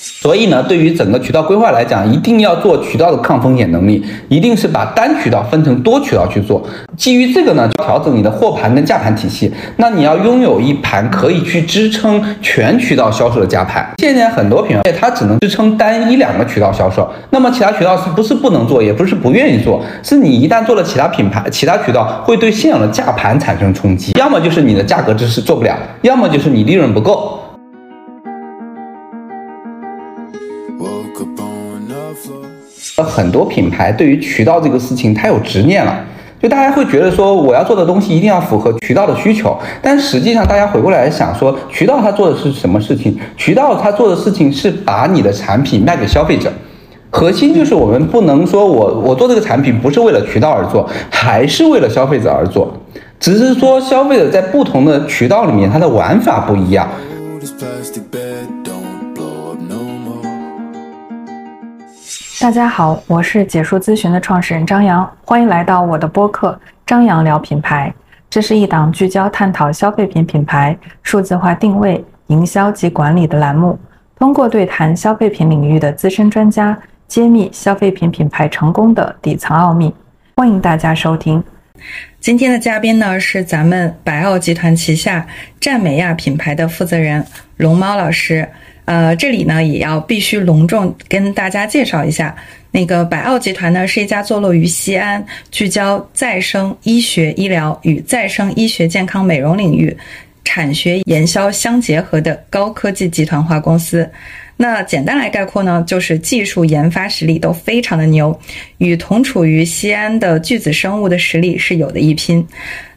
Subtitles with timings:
[0.00, 6.64] 所以呢，对于整个渠道规划来讲，一定要做渠道的抗风险能力，一定是把单渠道分成多渠道去做。
[6.96, 9.52] 基于这个呢，就调整你的货盘跟价盘体系。
[9.76, 13.84] 那你要拥有一盘可以去支撑全渠道销售的价盘。
[13.98, 24.12] 现在很多品牌它只能支撑单一两个渠道销售，那么其他渠道是不是不能做，也不是不愿意做，是你一旦做了其他品牌、其他渠道，会对现有的价盘产生冲击。
[24.12, 27.40] 要么就是你的价格支持做不了，要么就是你利润不够。
[33.04, 36.04] 很多品牌对于渠道这个事情，太有执念了，
[36.42, 39.56] 就大家会觉得说，我要做的东西一定要符合渠道的需求。
[39.82, 43.18] 但实际上，大家回过来想说，渠道它做的是什么事情？
[43.36, 46.52] 渠道它做的事情是把你的产品卖给消费者。
[47.10, 52.70] 核心就是我们不能说我我做这个产品不是为了渠道而做，还是为了消费者而做，
[53.18, 56.86] 只是说消费者在不同的渠道里面，它的玩法不一样。
[62.40, 66.52] 大家好，我是解说咨询的创始人张扬，欢迎来到我的播客
[66.86, 67.92] 《张扬聊品牌》。
[68.30, 73.76] 这是一档聚焦探讨消费品品牌数字化定位、营销及管理的栏目，
[74.16, 76.78] 通过对谈消费品领域的资深专家，
[77.08, 79.92] 揭秘消费品品牌成功的底层奥秘。
[80.36, 81.42] 欢迎大家收听。
[82.20, 85.26] 今天的嘉宾呢是咱们百奥集团旗下
[85.60, 88.48] 赞美亚品牌的负责人龙猫老师。
[88.88, 92.34] 呃，这里呢也要必须隆重跟大家介绍一下，
[92.70, 99.94] 那个百奥集团呢是一家坐落于西安，聚焦再生医学医疗与再生医学健康美容领域，
[100.42, 104.10] 产学研销相结合的高科技集团化公司。
[104.56, 108.40] 那简单来概括呢，就是技术研发实力都非常的牛，
[108.78, 112.42] 与同处于西安的巨子生物的实力是有的一拼。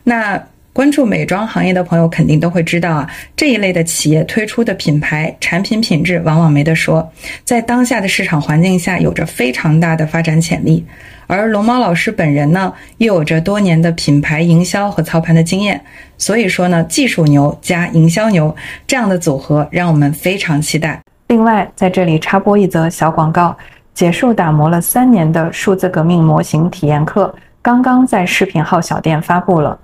[0.05, 0.41] 那。
[0.73, 7.11] 关注美妆行业的朋友肯定都会知道啊，这一类的企业推出的品牌产品品质往往没得说，
[7.43, 10.85] 在当下的市场环境下有着非常大的发展潜力。
[11.27, 15.81] 而龙猫老师本人呢，又有着多年的品牌营销和操盘的经验，
[16.17, 18.55] 所以说呢，技术牛加营销牛
[18.87, 21.01] 这样的组合让我们非常期待。
[21.27, 23.55] 另外，在这里插播一则小广告：
[23.93, 29.77] 结束打磨了三年的数字革命模型体验课，刚刚在视频号小店发布了。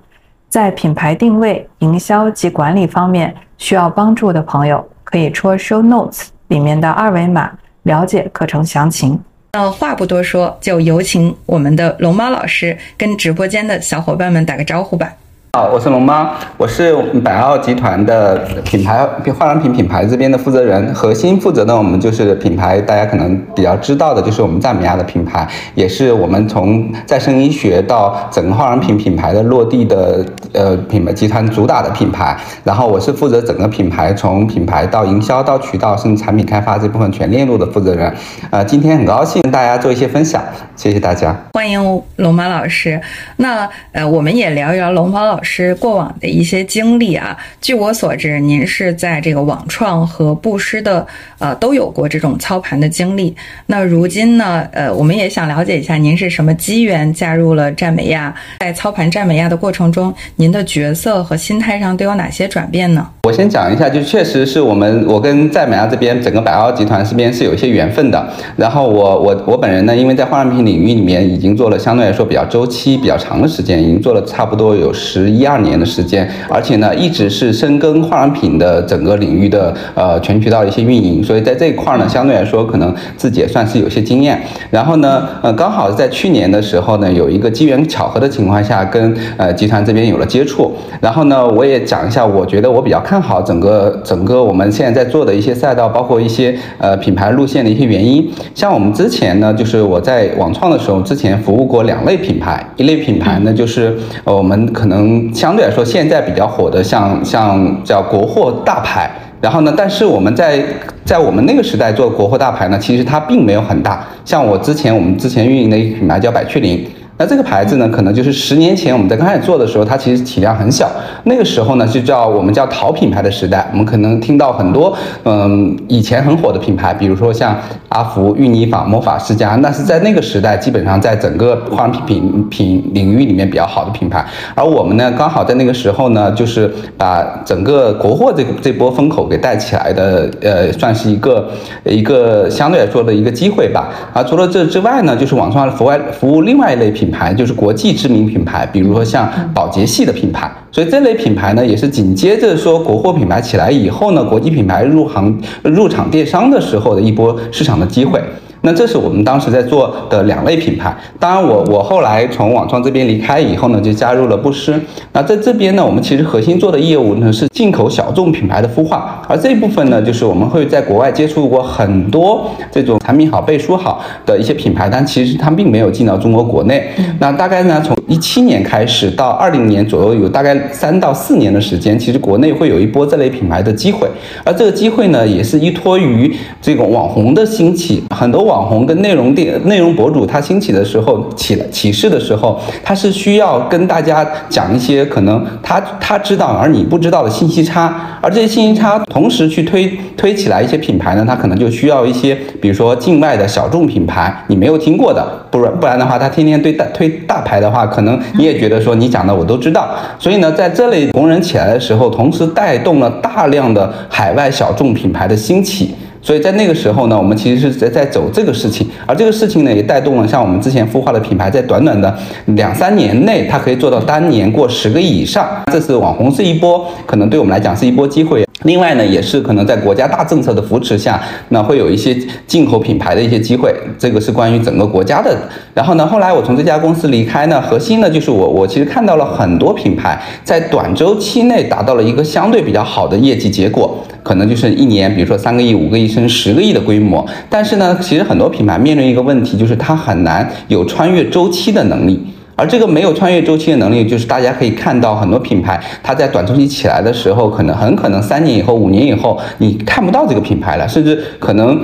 [0.50, 7.52] 在品牌定位、营销及管理方面需要帮助的朋友，可以戳 show notes 里面的二维码
[7.84, 9.19] 了解课程详情。
[9.53, 15.12] 那话不多说，就有请我们的龙猫老师跟直播间的小伙伴们打个招呼吧。
[15.57, 19.03] 好，我是龙妈，我是百奥集团的品牌
[19.35, 30.23] 化妆品品牌这边的负责人，核心负责的我们就是品牌，大家可能比较知道的就是我们赞美亚的品牌，也是我们从再生医学到整个化妆品品牌的落地的
[30.53, 32.38] 呃品牌集团主打的品牌。
[32.63, 38.13] 然后我是负责整个品牌从品牌到营销到渠道甚至产品开发这部分全链路的负责人。
[38.51, 40.40] 呃，今天很高兴跟大家做一些分享，
[40.78, 43.02] 谢谢大家，欢迎龙马老师。
[43.38, 45.74] 那呃，我们也聊一聊龙马老师。
[45.76, 47.36] 过往的一些经历啊。
[47.60, 51.06] 据我所知，您是在这个网创和布施的
[51.40, 53.36] 呃都有过这种操盘的经历。
[53.66, 58.34] 那如今呢，呃，我们也想了解一下，您是什么机缘加入了赞美亚？
[58.59, 63.08] 在操盘赞美亚的过程中，您的角色和心态上都有哪些转变呢？
[63.24, 68.32] 我先讲一下，就确实是我们我跟赞美亚这边整个百奥集团这边是有一些缘分的。
[68.56, 75.38] 然后我我我本人呢，因为在化妆品领域里面已经做了相对来说比较周期比较长的时间，已经做了差不多有十。
[75.38, 84.41] 一二年的时间，而且呢，一直是深耕化妆品的整个领域的呃全渠道一些运营，所以在这一块呢，相对来说可能自己也算是有些经验。
[84.72, 90.73] 然后呢，呃，刚好在去年的时候呢，有一个机缘巧合的情况下，跟呃集团这边有了接触。
[90.99, 98.28] 然后呢，我也讲一下，我觉得我比较看好整个整个我们现在在做的一些赛道，包括一些呃品牌路线的一些原因。
[98.55, 104.97] 像我们之前呢，就是我在网创的时候，之前服务过两类品牌，一类品牌呢就是呃我们可能。
[105.34, 110.64] 相对来说，现在比较火的像像叫国货大牌，然后呢，但是我们在
[111.05, 114.03] 在我们那个时代做国货大牌呢，其实它并没有很大。
[114.26, 116.84] 像我之前我们之前运营的一个品牌叫百雀羚。
[117.19, 120.87] 那这个牌子呢，可能就是十年前我们在刚开始做的时候，它其实体量很小。
[121.23, 123.67] 那个时候呢，就叫我们叫淘品牌的时代。
[123.72, 127.58] 我们可能听到很多，嗯，以前很火的品牌，比如说像
[127.90, 134.23] 阿福、芋泥坊、魔法世家，那是在那个时代基本上在整个化妆品品品领域里面比较好的品牌。
[134.53, 141.49] 而我们呢，刚好在那个时候呢，就是把整个国货这这波风口给带起来的，呃，算是一个
[141.84, 143.90] 一个相对来说的一个机会吧。
[144.13, 147.07] 啊，除了这之外呢，就是网上服外服务另外一类品。
[147.08, 150.52] 品牌，就是国际知名品牌，比如说像宝洁系的品牌。
[150.74, 158.22] 所以这类品牌呢，也是紧接着说国货品牌起来以后呢，国际品牌入行入场电商的时候的一波市场的机会。
[158.67, 160.93] 那这是我们当时在做的两类品牌。
[161.17, 164.78] 当然，我我后来从网创这边离开以后呢，就加入了布施。
[165.14, 176.90] 那在这边呢，我们其实核心做的业务呢是进口小众品牌的孵化，而这一部分呢，就是我们会在国外接触过很多这种产品好、背书好的一些品牌，但其实它并没有进到中国国内。
[177.20, 184.08] 那大概呢，从一七年开始到二零年左右，有大概三到四年的时间，其实国内会有一波这类品牌的机会。
[184.44, 186.32] 而这个机会呢，也是依托于
[186.62, 188.58] 这个网红的兴起，很多网。
[188.68, 209.90] 红跟内容店、内容博主，他兴起的时候，起起势的时候，他是需要跟大家讲一些可能他他知道而你不知道的信息差，而这些信息差同时去推推起来一些品牌呢，他可能就需要一些，比如说境外的小众品牌，你没有听过的，不然不然的话，他天天对大推大牌的话，可能你也觉得说你讲的我都知道，
[210.20, 215.96] 所以呢，在这类红人起来的时候，同时带动了大量的海外小众品牌的兴起。
[216.28, 222.14] 所以在那个时候呢，我们其实是在在走这个事情，而这个事情呢，也带动了像我们之前孵化的品牌，在短短的
[222.47, 225.47] 两三年内，它可以做到单年过十个亿以上。
[225.72, 228.46] 这是网红是一波，可能对我们来讲是一波机会。
[228.64, 232.14] 另外呢，也是可能在国家大政策的扶持下，那会有一些
[232.46, 233.73] 进口品牌的一些机会。
[233.97, 235.34] 这个是关于整个国家的。
[235.73, 244.03] 然后呢，后来我从这家公司离开呢，核心呢就是我我其实看到了很多品牌在短周期内达到了一个相对比较好的业绩结果。
[244.23, 252.19] 可能就是一年，比如说三个亿、五个亿成十个亿的规模，但是呢，其实很多品牌面临一个问题，就是它很难有穿越周期的能力。
[252.55, 261.79] 而这个没有穿越周期的能力，就是大家可以看到很多品牌，它在短周期起来的时候，可能很可能三年以后、五年以后，你看不到这个品牌了，甚至可能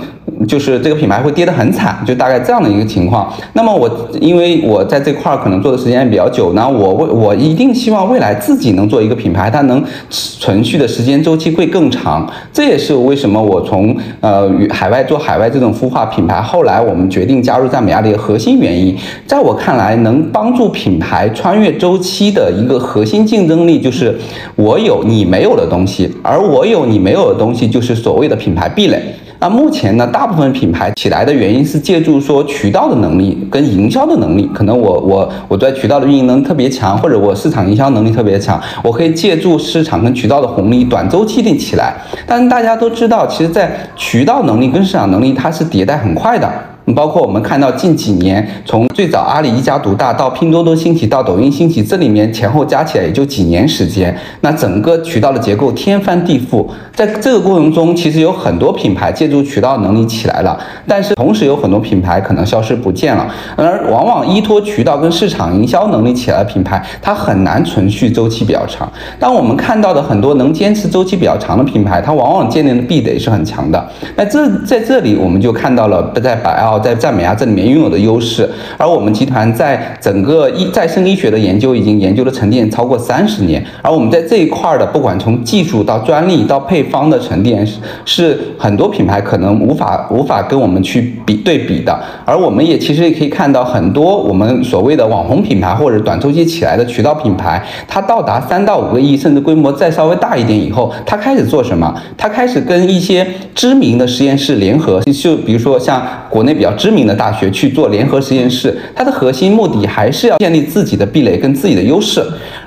[0.48, 3.32] 就是这个品牌会跌得很惨，就大概这样的一个情况。
[3.54, 12.30] 那么我因为我在这块儿可能做的时间也比较久，呢我未我一定希望未来自己能做一个品牌，它能存续的时间周期会更长。
[12.52, 18.96] 这也是为什么我从呃海外做海外这种孵化品牌，后来我们决定加入赞美亚的一个核心原因。
[19.26, 24.16] 在我看来，能帮助品牌穿越周期的一个核心竞争力，就是
[24.56, 29.02] 我有你没有的东西，而我有你没有的东西，就是所谓的品牌壁垒。
[29.44, 41.94] 那目前呢，大部分品牌起来的原因是借助说渠道的能力跟营销的能力，可能我我我在渠道的运营能力特别强，或者我市场营销能力特别强，我可以借助市场跟渠道的红利，短周期的起来。
[42.26, 46.50] 但大家都知道，其实，在渠道能力跟市场能力，它是迭代很快的。
[46.96, 56.68] 包括我们看到近几年，从最早阿里一家独大到拼多多兴起到抖音兴起，这里面前后加起来也就几年时间，那整个渠道的结构天翻地覆。
[56.94, 63.26] 在这个过程中，其实有很多品牌借助渠道能力起来了，但是同时有很多品牌可能消失不见了。
[63.56, 68.92] 而往往依托渠道跟市场营销能力起来的品牌，它很难存续周期比较长。
[69.18, 73.90] 当我们看到的很多能坚持周期比较长的品牌，它往往建立的壁垒是很强的。
[74.18, 76.73] 那这在这里我们就看到了不在百奥。
[76.80, 91.94] 在赞美亚这里面拥有的优势，而我们集团在整个医再生医学的研究已经研究的沉淀超过三十年，而我们在这一块的，不管从技术到专利到配方的沉淀，是是很多品牌可能无法无法跟我们去比对比的。
[92.26, 101.94] 而我们也其实也可以看到很多我们所谓的网红品牌或者短周期起来的渠道品牌，它到达三到五个亿，甚至规模再稍微大一点以后，它开始做什么？
[102.18, 112.24] 它开始跟一些知名的实验室联合，就比如说像国内比比较知名的大学去做联合实验室，它的核心目的还是要建立自己的壁垒跟自己的优势。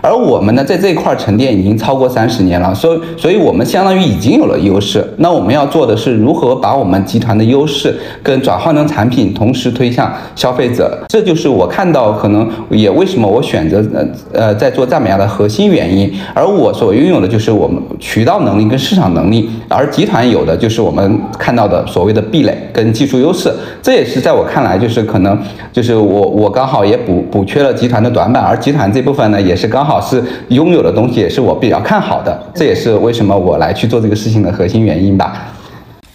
[0.06, 5.04] 而我们呢，在这一块沉淀已经超过三十年了，所以，所以我们相当于已经有了优势。
[5.16, 10.96] 那我们要做的是如何把我们集团的优势跟转换成产品，同时推向消费者。
[11.08, 16.08] 这就是我看到可能也为什么我选择呃呃在做赞美亚的核心原因。
[16.32, 23.52] 而我所拥有的就是我们渠道能力跟市场能力，而集团有的就是我们看到的所谓的壁垒跟技术优势。
[23.82, 25.36] 这也是在我看来，就是可能
[25.72, 32.52] 就是我我刚好也补补缺了集团的短板，而集团这部分呢，也是刚好是拥有的东西，也是我比较看好的。
[32.54, 35.52] 这也是为什么我来去做这个事情的核心原因吧。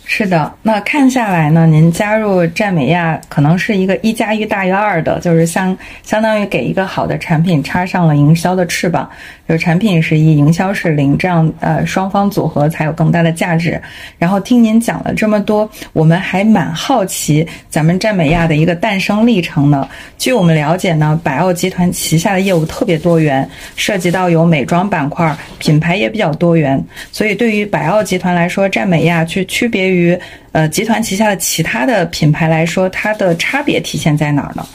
[0.04, 9.10] 是的，那看下来呢，您加入占美亚可能是一个一加一大于二的，就是相相当于给一个好的产品插上了营销的翅膀，
[9.52, 13.80] 就产品是一，营销是零，这样呃双方组合才有更大的价值。
[14.18, 19.88] 然后听您讲了这么多，我们还蛮好奇咱们赞美亚的一个诞生历程呢。
[20.18, 29.92] 据我们了解呢，百奥集团旗下的业务特别多元，涉及到有美妆板块，品牌也比较多元，所以对于百奥集团来说，赞美亚去区别于。
[30.02, 30.18] 于
[30.54, 34.66] 呃，集团旗下的其他的品牌来说，它的差别体现在哪儿呢？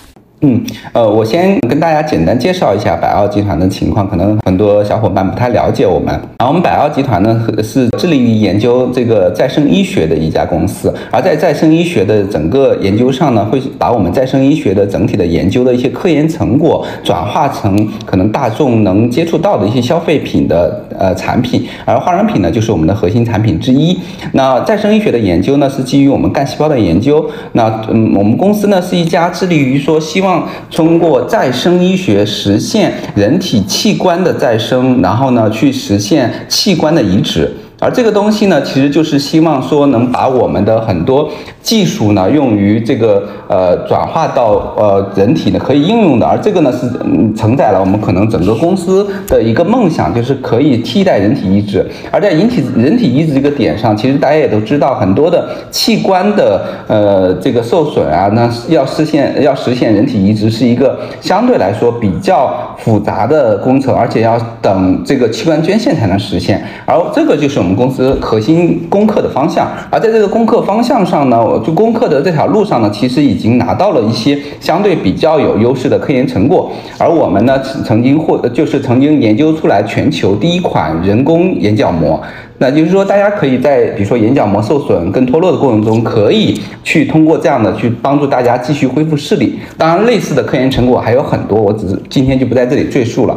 [0.47, 0.61] 嗯，
[0.93, 6.09] 呃，我先跟大家简单介绍一下百奥集团的情况，可能很多小伙伴不太了解我们。
[6.39, 23.99] 然后我们百奥集团呢是致力于研究这个再生医学的一家公司，而在再生医学的整个研究上呢，会把我们再生医学的整体的研究的一些科研成果转化成可能大众能接触到的一些消费品的呃产品，而化妆品呢就是我们的核心产品之一。
[24.33, 30.36] 那再生医学的研究呢是基于我们干细胞的研究，那嗯，我们公司呢是一家致力于说希望。
[30.71, 37.55] 通过再生医学实现人体器官的再生，然后呢，去实现器官的移植。
[37.79, 41.29] 而这个东西呢，其实就是希望说能把我们的很多
[41.61, 46.27] 技术呢，用于这个呃转化到呃人体呢可以应用的。
[46.27, 51.87] 而这个呢是嗯承载了我们可能整个公司的一个梦想，就是可以替代人体移植。
[52.11, 66.65] 而在引体人体移植这个点上，其实大家也都知道，很多的器官的呃这个受损啊，那要实现要实现人体移植是一个相对来说比较复杂的工程，而且要等这个器官捐献才能实现。
[66.87, 67.66] 而这个就是。
[67.67, 76.71] 我们公司核心攻克的方向，而在这个攻克方向上呢，就攻克的这条路上呢，其实已经拿到了一些相对比较有优势的科研成果。
[76.97, 82.21] 而我们呢，曾经获就是曾经研究出来全球第一款人工眼角膜。
[82.59, 89.59] 那就是说，大家可以在比如说眼角膜受损跟脱落的过程中，可以去通过这样的去帮助大家继续恢复视力。
[89.77, 93.37] 当然，类似的科研成果还有很多，我只是今天就不在这里赘述了。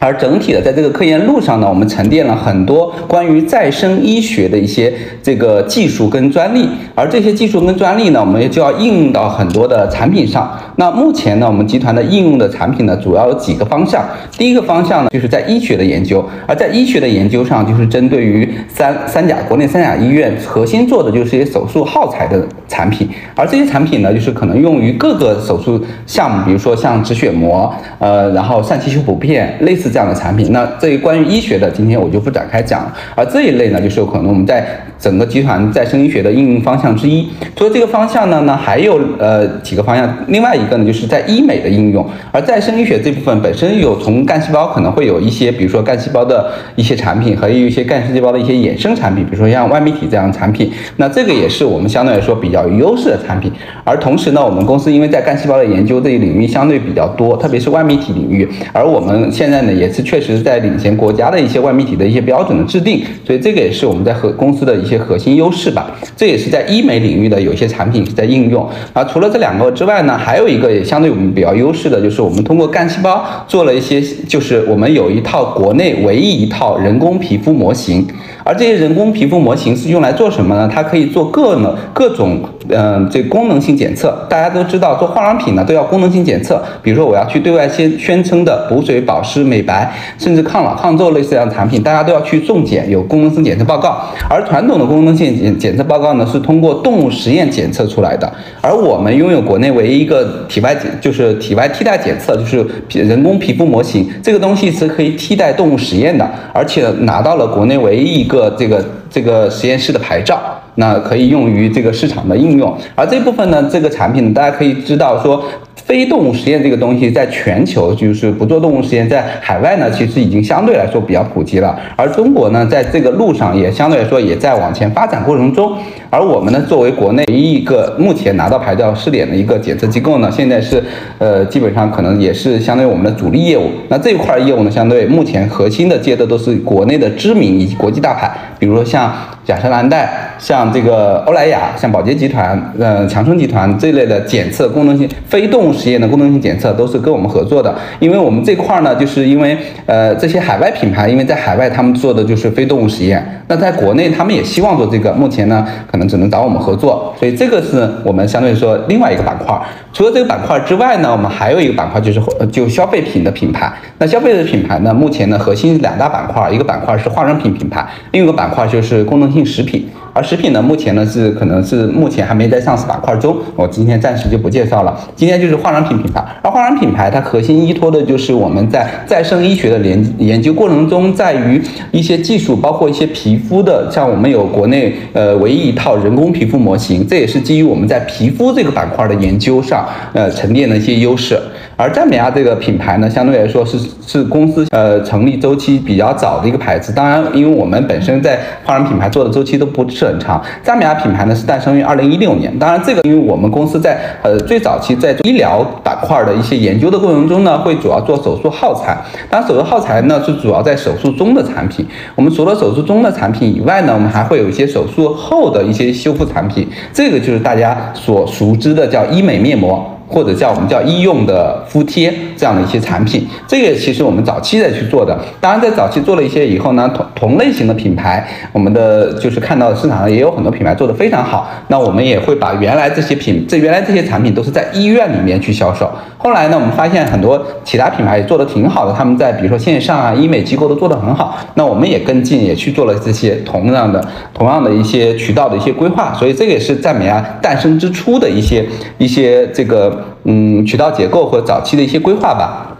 [0.00, 10.50] 而整体的，在这个科研路上呢，我们沉淀了很多关于再生医学的一些这个技术跟专利，而这些技术跟专利呢，我们就要应用到很多的产品上。
[10.76, 14.04] 那目前呢，我们集团的应用的产品呢，主要有几个方向。
[14.36, 29.83] 第一个方向呢，就是在医学的研究，而在医学的研究上，就是针对于三三甲国内三甲医院核心做的就是一些手术耗材的产品，而这些产品呢，就是可能用于各个手术项目，比如说像止血膜，呃，然后疝气修补片，类似。
[29.90, 32.96] 这样的产品，那这一关于医学的，今天我就不展开讲了。
[33.16, 34.66] 而这一类呢，就是有可能我们在
[35.04, 37.28] 整个集团再生医学的应用方向之一。
[37.54, 40.12] 除了这个方向呢，那还有呃几个方向。
[40.28, 42.04] 另外一个呢，就是在医美的应用。
[42.32, 50.70] 而再生医学这部分本身有从干细胞可能会有一些，比如说干细胞的一些产品，和有一些干细胞的一些衍生产品，比如说像外泌体这样的产品。
[50.96, 53.50] 那这个也是我们相对来说比较有优势的产品。
[53.84, 59.90] 而同时呢，我们公司因为在干细胞的研究这一领域相对比较多，特别是外泌体领域，而我们现在呢也。
[59.94, 65.90] 是确实在领先国家的一些外媒体的一些标准的制定，所以这个也是我们在和公司的一些核心优势吧。
[66.16, 69.04] 这也是在医美领域的有些产品在应用啊。
[69.04, 78.06] 除了这两个之外呢，还有一个也相对我们比较优势的，就是我们通过干细胞做了一些，就是我们有一套国内唯一一套人工皮肤模型。
[78.44, 80.70] 而这些人工皮肤模型是用来做什么呢？
[80.72, 84.14] 它可以做各呢各种嗯这功能性检测。
[84.28, 94.02] 大家都知道做化妆品呢都要功能性检测，比如说我要去对外宣宣称的补水、保湿、美白，甚至抗老抗皱类似这样的产品，大家都要去送检，有功能性检测报告。
[94.28, 98.30] 而传统的功能性检检测报告呢是通过动物实验检测出来的。
[98.60, 108.33] 而我们拥有国内唯一一个体外检，就是体外替代检测，就是人工皮肤模型，这个东西是可以替代动物实验的，而且拿到了国内唯一一个。
[108.34, 110.38] 个这个这个实验室的牌照，
[110.74, 112.76] 那可以用于这个市场的应用。
[112.94, 115.44] 而这部分呢，这个产品大家可以知道说。
[115.84, 121.78] 非动物实验这个东西，在全球就是不做动物实验，在海外呢，其实已经相对来说比较普及了。
[121.94, 125.76] 而中国呢，在这个路上也相对来说也在往前发展过程中。
[126.08, 130.82] 而我们呢，作为国内唯一一个目前拿到牌照试点的一个检测机构呢，现在是
[131.18, 133.68] 呃，基本上可能也是相当于我们的主力业务。
[133.88, 139.12] 那这一块业务呢，相对目前核心的接的都是国内的知名以及国际大牌，比如说像
[139.46, 145.74] 雅诗兰黛、像这个欧莱雅、像宝洁集团、呃强生集团这类的检测功能性非动物。
[145.84, 159.54] 实验的功能性检测都是跟我们合作的，因为我们这块儿呢，就是因为呃这些海外品牌，因为在海外他们做的就是非动物实验，那在国内他们也希望做这个，目前呢可能只能找我们合作，所以这个是我们相对来说另外一个板块。
[159.92, 163.70] 除了这个板块之外呢，我们还有一个板块就是就消费品的品牌。
[163.98, 169.86] 那消费的品牌呢，目前呢核心两大板块，一个板块是化妆品品牌，另一个板块就是功能性食品。
[170.14, 174.96] 而食品呢，目前呢是可能是目前还没在上市板块中，我今天暂时就不介绍了。
[175.16, 191.36] 今天就是化妆品品牌，而化妆品牌它核心依托的就是我们在再生医学的研研究过程中，在于一些技术，包括一些皮肤的，像我们有国内呃唯一一套人工皮肤模型，这也是基于我们在皮肤这个板块的研究上呃沉淀的一些优势。
[191.76, 196.92] 而赞美亚这个品牌呢，相对来说是是公司呃成立周期比较早的一个牌子。
[196.92, 200.03] 当然，因为我们本身在化妆品牌做的周期都不是。
[200.04, 200.42] 是很长。
[200.62, 208.96] 赞美亚品牌呢是诞生于二零一六年，当然这个因为我们公司在呃最早期在医疗板块的一些研究的过程中呢，会主要做手术耗材。
[209.30, 211.86] 当然手术耗材呢是主要在手术中的产品。
[212.14, 216.68] 我们除了手术中的产品以外呢，我们还会有一些手术后的一些修复产品。
[216.92, 219.93] 这个就是大家所熟知的叫医美面膜。
[220.06, 225.18] 或者叫我们叫医用的敷贴这样的一些产品，这个其实我们早期在去做的。
[225.40, 231.50] 当然，在早期做了一些以后呢，同同类型的品牌，我们的就是看到市场上也有很多品牌做的非常好。
[231.68, 235.90] 那我们也会把原来这些品，这原来这些产品都是在医院里面去销售。
[236.26, 241.36] 后来呢，我们发现很多其他品牌也做的挺好的，他们在比如说线上啊，医美机构都做得很好。
[241.52, 244.02] 那我们也跟进，也去做了这些同样的、
[244.32, 246.14] 同样的一些渠道的一些规划。
[246.14, 248.66] 所以这个也是赞美啊诞生之初的一些
[248.96, 250.02] 一些这个。
[250.26, 252.70] 嗯，渠道结构和早期的一些规划吧。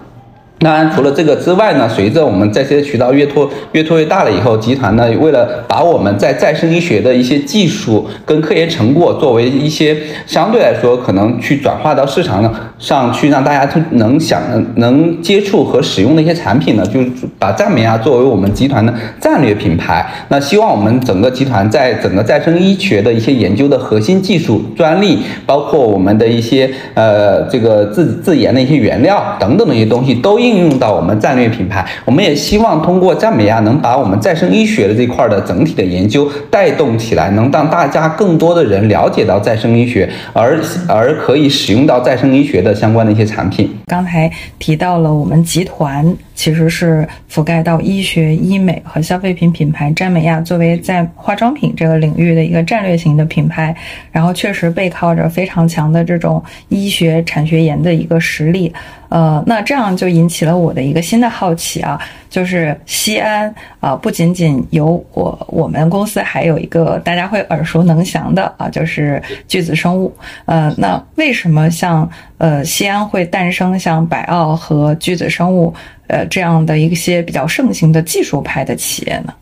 [0.60, 9.94] 当然，除了这个之外呢，随着我们在这些渠道越拓越拓越大了以后，集团呢为了把我们在再生医学的一些技术跟科研成果作为一些
[10.26, 14.40] 相对来说可能去转化到市场上上去，让大家能想
[14.76, 17.00] 能接触和使用的一些产品呢，就
[17.38, 20.06] 把赞美啊作为我们集团的战略品牌。
[20.28, 30.54] 那希望我们整个集团在整个再生医学的一些研究的核心技术专利，包括我们的一些呃这个自自研的一些原料等等的一些东西都应。
[30.54, 43.70] 应用到我们战略品牌，我们也希望通过赞美亚能把我们再生医学的这块的整体的研究带动起来，能让大家更多的人了解到再生医学，而而可以使用到再生医学的相关的一些产品。
[43.86, 53.74] 刚才提到了我们集团其实是覆盖到医学、医美和消费品品牌，詹美亚作为在化妆品这个领域的一个战略型的品牌，
[54.10, 58.72] 然后确实背靠着非常强的这种医学产学研的一个实力。
[59.10, 70.12] 呃，那这样就引起了我的一个新的好奇啊，就是西安啊，不仅仅有我我们公司，还有一个大家会耳熟能详的啊，就是巨子生物。
[70.46, 75.72] 呃，那为什么像呃西安会诞生像百奥和巨子生物
[76.08, 79.32] 呃这样的一些比较盛行的技术派的企业呢？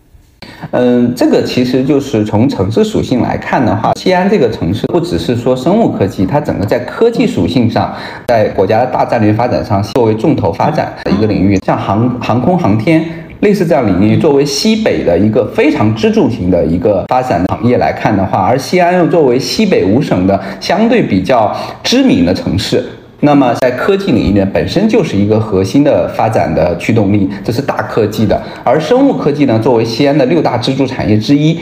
[0.71, 7.93] 嗯，这个其实就是从城市属性来看的话，西安这个城市不只是说生物科技，它整个在科技属性上，
[8.29, 13.05] 在国家的大战略发展上作为重头发展的一个领域，像航航空航天
[13.41, 22.85] 类似这样领域，作为西北的一个非常支柱型的一个发展行业来看的话，而西安又作为西北五省的相对比较知名的城市。
[23.25, 28.41] 那么在科技领域呢，本身就是一个核心的发展的驱动力，这是大科技的。
[28.65, 31.57] 而生物科技呢，作为西安的六大支柱产业之一，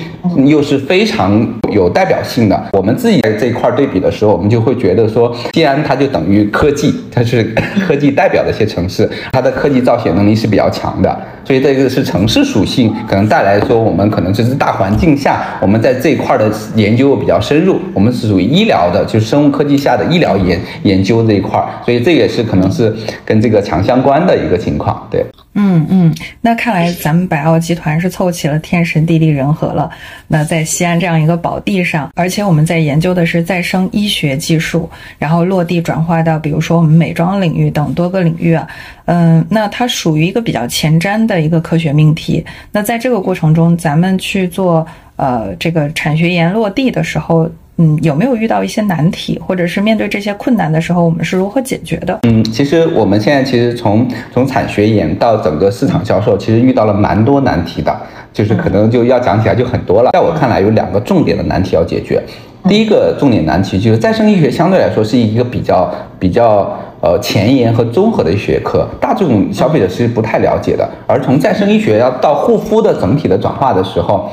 [0.46, 2.58] 又是非常有代表性的。
[2.72, 7.54] 我们自己在这一块对比的时候，我们就会觉得说，西安它就等于科技，它是
[7.86, 11.14] 科技代表的一些城市，它的科技造血能力是比较强的。
[11.44, 21.49] 所以这个是城市属性可能带来说，我们可能就是大环境下，我们在这一块的研究比较深入，我们是属于医疗的，就是生物科技下的医疗研研究这一块。
[21.50, 29.90] 块，所以这也是可能是跟这个强相关的一个情况，对，嗯嗯，那看来咱们百奥集团是凑齐了天时地利人和了。
[30.28, 38.66] 那在西安这样一个宝地上，而且我们在研究的是再生医学技术，然后落地转化到比如说我们美妆领域等多个领域啊，
[39.06, 42.44] 嗯，那它属于一个比较前瞻的一个科学命题。
[42.70, 44.86] 那在这个过程中，咱们去做
[45.16, 47.50] 呃这个产学研落地的时候。
[47.82, 52.18] 嗯，有没有遇到一些难题，或者是面对这些困难的时候，我们是如何解决的？
[52.24, 57.96] 嗯，其实我们现在其实从从产学研到整个市场销售，其实遇到了蛮多难题的，
[58.34, 60.10] 就是可能就要讲起来就很多了。
[60.12, 62.22] 在我看来，有两个重点的难题要解决。
[62.68, 70.86] 第一个重点难题就是再生医学相对来说是一个比较比较呃前沿和综合的学科，大众消费者其实不太了解的。
[71.06, 74.28] 而从再生医学要到护肤的整体的转化的时候。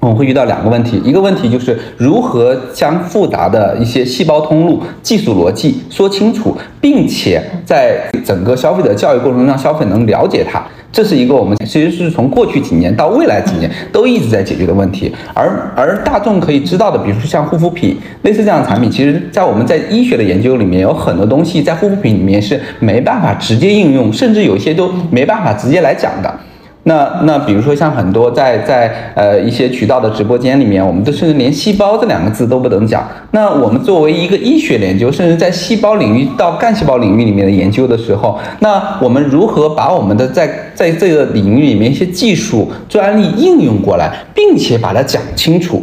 [0.00, 15.12] 我们会遇到两个问题，一个问题就是如何将复杂的一些细胞通路技术逻辑说清楚，并且在整个消费者教育过程中让消费能了解它，这是一个我们其实是从过去几年到未来几年都一直在解决的问题。
[15.34, 26.34] 而而大众可以知道的，比如说像护肤品类似这样的产品，其实在我们在医学的研究里面有很多东西在护肤品里面是没办法直接应用，甚至有些都没办法直接来讲的。
[26.84, 33.06] 那那比如说像很多在在呃一些渠道的直播间里面，我们都甚至连细胞这两个字都不能讲。
[33.32, 45.82] 那我们作为一个医学研究，甚至在细胞领域到干细胞领域里面的研究的时候，那我们如何把我们的在在这个领域里面一些技术专利应用过来，并且把它讲清楚？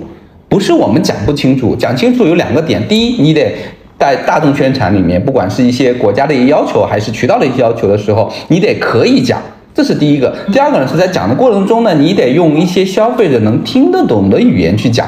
[0.49, 3.53] 不是我们讲不清楚，讲清楚有两个点：第一，你得
[3.99, 9.39] 在大众宣传里面，不管是一些国家的一些要求，还是渠道的一些要求的时候，你得可以讲。
[9.77, 15.07] 这是第一个，第二个呢是在讲的过程中呢，你得用一些消费者能听得懂的语言去讲。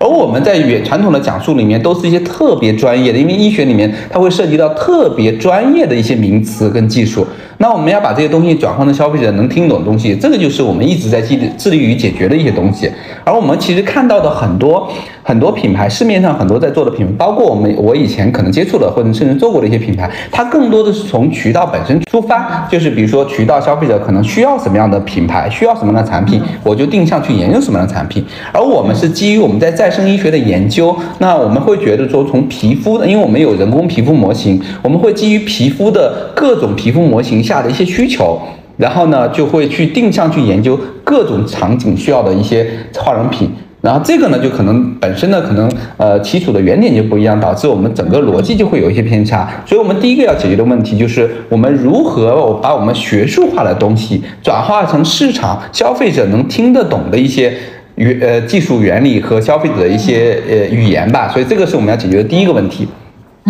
[0.00, 7.24] 而我们在原传统的讲述里面，都是一些特别专业的，因为医学里面它会涉及到特别专业的一些名词跟技术。
[7.58, 12.90] 那我们要把这些东西转换成消费者能听懂的东西，这个就是我们一直在致力致力于解决的一些东西。
[13.22, 14.90] 而我们其实看到的很多
[15.30, 28.24] 很多品牌，市面上很多在做的品牌，包括我们我以前可能接触的或者甚至做过的一些品牌，它更多的是从渠道本身出发，就是比如说渠道消费者可能需要什么样的品牌，需要什么样的产品，我就定向去研究什么样的产品。
[28.52, 38.36] 而我们是基于我们在再生医学的研究，那我们会觉得说从皮肤的，因为我们有人工皮肤模型，我们会基于皮肤的各种皮肤模型下的一些需求。
[38.76, 42.66] 然后呢，就会去定向去研究各种场景需要的一些
[42.96, 43.48] 化妆品，
[43.82, 49.48] 然后这个呢，就可能本身呢，可能呃起础的原点就不一样，导致我们整个逻辑就会有一些偏差。
[49.64, 57.52] 所以我们第一个要解决的问题就是我们如何把我们学术化的东西转化成市场消费者能听得懂的一些
[57.94, 61.28] 原呃技术原理和消费者的一些呃语言吧。
[61.28, 62.86] 所以这个是我们要解决的第一个问题。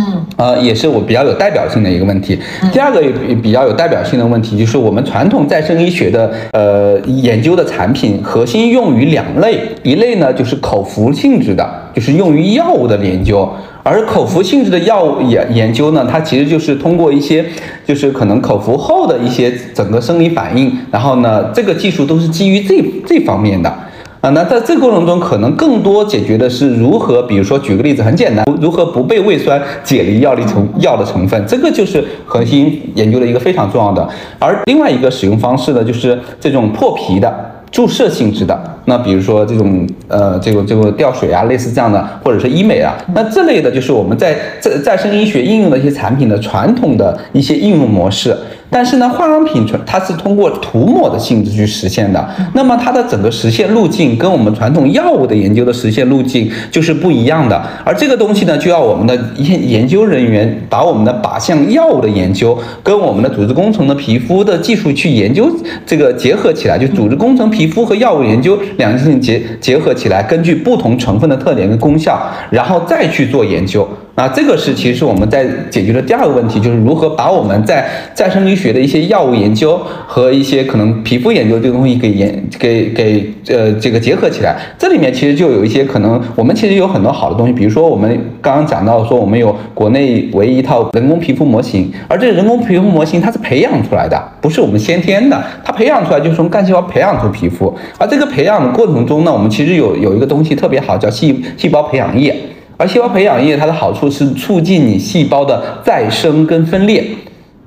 [0.01, 2.39] 嗯，呃，也是我比较有代表性的一个问题。
[2.73, 13.47] 第二个也比较有代表性的问题，就是我们传统再生医学的呃研究的产品，核心用于两类，一类呢就是口服性质的，就是用于药物的研究。
[13.83, 17.45] 而口服性质的药物研研究呢，它其实就是通过一些，
[17.87, 23.75] 就是可能口服后的一些整个生理反应，然后呢，这个技术都是基于这这方面的。
[24.21, 34.07] 啊，那在这个过程中，可能更多解决的是如何，比如说举个例子，很简单，如何不被胃酸解离药力成药的成分，这个就是核心研究的一个非常重要的。
[34.39, 37.35] 而另外一个使用方式呢，就是这种破皮的
[37.71, 48.37] 注射性质的，那比如说这种呃，这个这个吊水啊，类似这样的，或者是医美啊，那这类的就是我们在再再生医学应用的一些产品的传统的一些应用模式。
[48.71, 57.61] 但是呢，化妆品纯它是通过涂抹的性质去实现的，那么它的整个实现路径跟我们传统药物的研究的实现路径就是不一样的。
[57.85, 65.51] 而这个东西呢，就要我们的研研究人员把我们的靶向药物的研究跟我们的组织工程的皮肤的技术去研究
[65.85, 73.89] 这个结合起来，就组织工程、皮肤和药物研究两件事情结结合起来，根据不同成分的特点跟功效，然后再去做研究。
[74.21, 84.55] 啊，这个是其实我们在解决的第二个问题，就是如何把我们在再生医学的一些药物研究和一些可能皮肤研究这个东西给研给给呃这个结合起来。
[84.79, 88.07] 这里面其实就有一些可能，我们其实有很多好的东西，比如说我们
[88.43, 97.75] 刚刚讲到说我们有国内唯一一套人工皮肤模型，而这人工皮肤模型它是培养出来的，不是我们先天的，它培养出来就是从干细胞培养出皮肤。
[97.97, 102.37] 而这个培养的过程中呢，我们其实有有一个东西特别好，叫细细胞培养液。
[102.81, 107.05] 而细胞培养液它的好处是促进你细胞的再生跟分裂，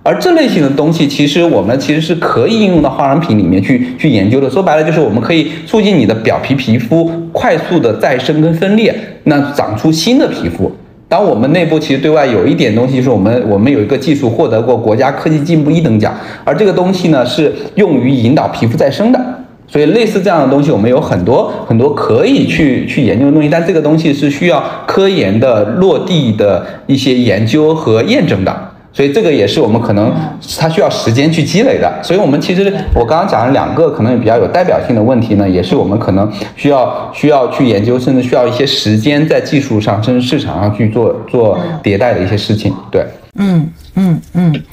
[0.01, 4.49] 而这类型的东西其实我们其实是可以应用到化妆品里面去去研究的。
[4.49, 8.91] 说白了就是我们可以促进你的表皮皮肤快速的再生跟分裂，
[9.25, 10.71] 那长出新的皮肤。
[11.07, 16.11] 当我们内部其实对外有一点东西，就是我们我们有一个技术获得过国家科技进步一等奖，
[16.43, 19.19] 而这个东西呢是用于引导皮肤再生的。
[19.73, 28.55] 所以类似这样的东西，我们有很多很多可以去去研究的东西，但这个东西是需要科研的落地的一些研究和验证的。
[28.91, 30.13] 所以这个也是我们可能
[30.59, 31.91] 它需要时间去积累的。
[32.03, 42.71] 所以我们其实我刚刚讲了两个可能比较有代表性的问题呢，也是我们可能需要需要去研究，甚至需要一些时间在技术上甚至市场上去做做迭代的一些事情。
[42.91, 43.03] 对，
[43.39, 44.63] 嗯嗯嗯。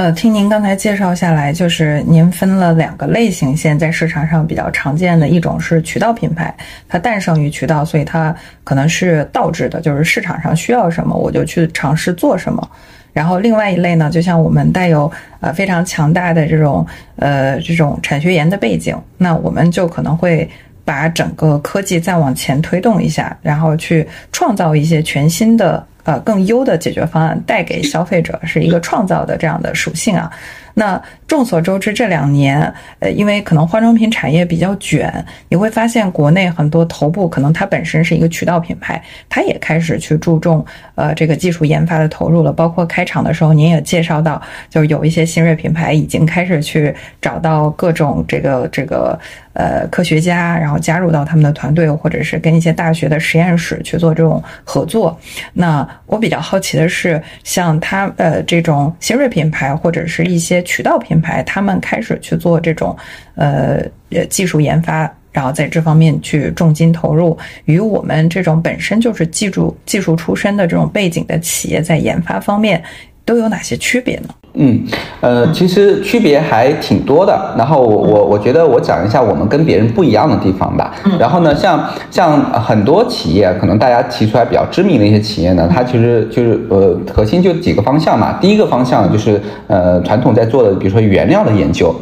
[0.00, 6.56] 呃，听您刚才介绍下来，就是您分了两个类型，现在市场上比较常见的一种是渠道品牌，
[6.88, 8.34] 它诞生于渠道，所以它
[8.64, 12.66] 可能是倒置的，就是市场上需要什么我就去尝试做什么。
[13.12, 16.86] 然后另外一类呢，就像我们带有呃非常强大的这种
[17.16, 20.48] 呃这种产学研的背景，那我们就可能会
[20.82, 25.86] 把整个科技再往前推动一下，然后去创造一些全新的。
[26.04, 30.30] 呃，更优的解决方案带给消费者是一个创造的这样的属性啊。
[30.74, 42.52] 那众所周知，这两年，呃，因为可能化妆品产业比较卷，你会发现国内很多头部可能它本身是一个渠道品牌，它也开始去注重呃这个技术研发的投入了。
[42.52, 49.18] 包括开场的时候，您也介绍到，就是有一些新锐品牌已经开始去找到各种这个这个
[49.52, 55.18] 呃科学家，然后加入到他们的团队，或者是跟一些大学的实验室去做这种合作。
[55.52, 62.96] 那我比较好奇的是，像它呃这种新锐品牌或者是一些渠道品牌，他们开始去做这种
[63.34, 72.82] 呃呃技术研发，然后在这方面去重金投入，与我们这种本身就是技术技术出身的这种背景的企业在研发方面
[73.24, 74.34] 都有哪些区别呢？
[74.54, 74.82] 嗯，
[75.20, 77.54] 呃，其实区别还挺多的。
[77.56, 80.92] 然后我我我觉得我讲一下我们跟别人不一样的地方吧。
[81.18, 88.38] 然后呢，像像很多企业，可能大家提出来比较知名的一些企业呢，它其实就是呃核心就几个方向嘛。
[88.40, 91.94] 第一个方向就是呃传统在做的，比如说原料的研究。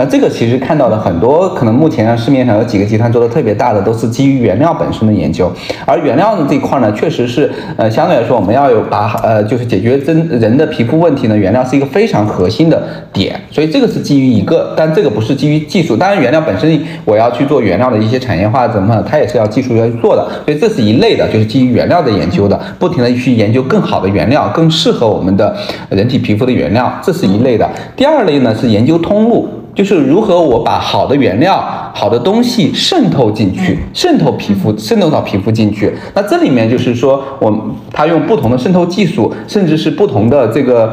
[0.00, 5.52] 那这个其实看到的很多，可能目前市面上有几个集团做的特别大的，都是基于原料本身的研究。
[5.84, 12.82] 而原料的这一块呢，确实是呃相对来说，我们要有把呃就是解决真人的皮肤问题呢，原料是一个非常核心的
[13.12, 13.38] 点。
[13.50, 15.94] 所以这个是基于一个，但这个不是基于技术。
[15.94, 20.26] 当然原料本身我要去做原料的一些产业化怎么，它也是要技术要去做的。
[20.46, 25.54] 所以这是一类的，就是基于原料的研究的，不停的去研究更好的原料，更适合我们的
[25.90, 27.68] 人体皮肤的原料，这是一类的。
[27.94, 29.46] 第二类呢是研究通路。
[29.80, 31.56] 就是如何我把好的原料、
[31.94, 35.90] 好的东西渗透进去，渗透皮肤，渗透到皮肤进去。
[36.12, 37.50] 那这里面就是说，我
[37.90, 40.92] 他用不同的渗透技术，甚至是不同的这个，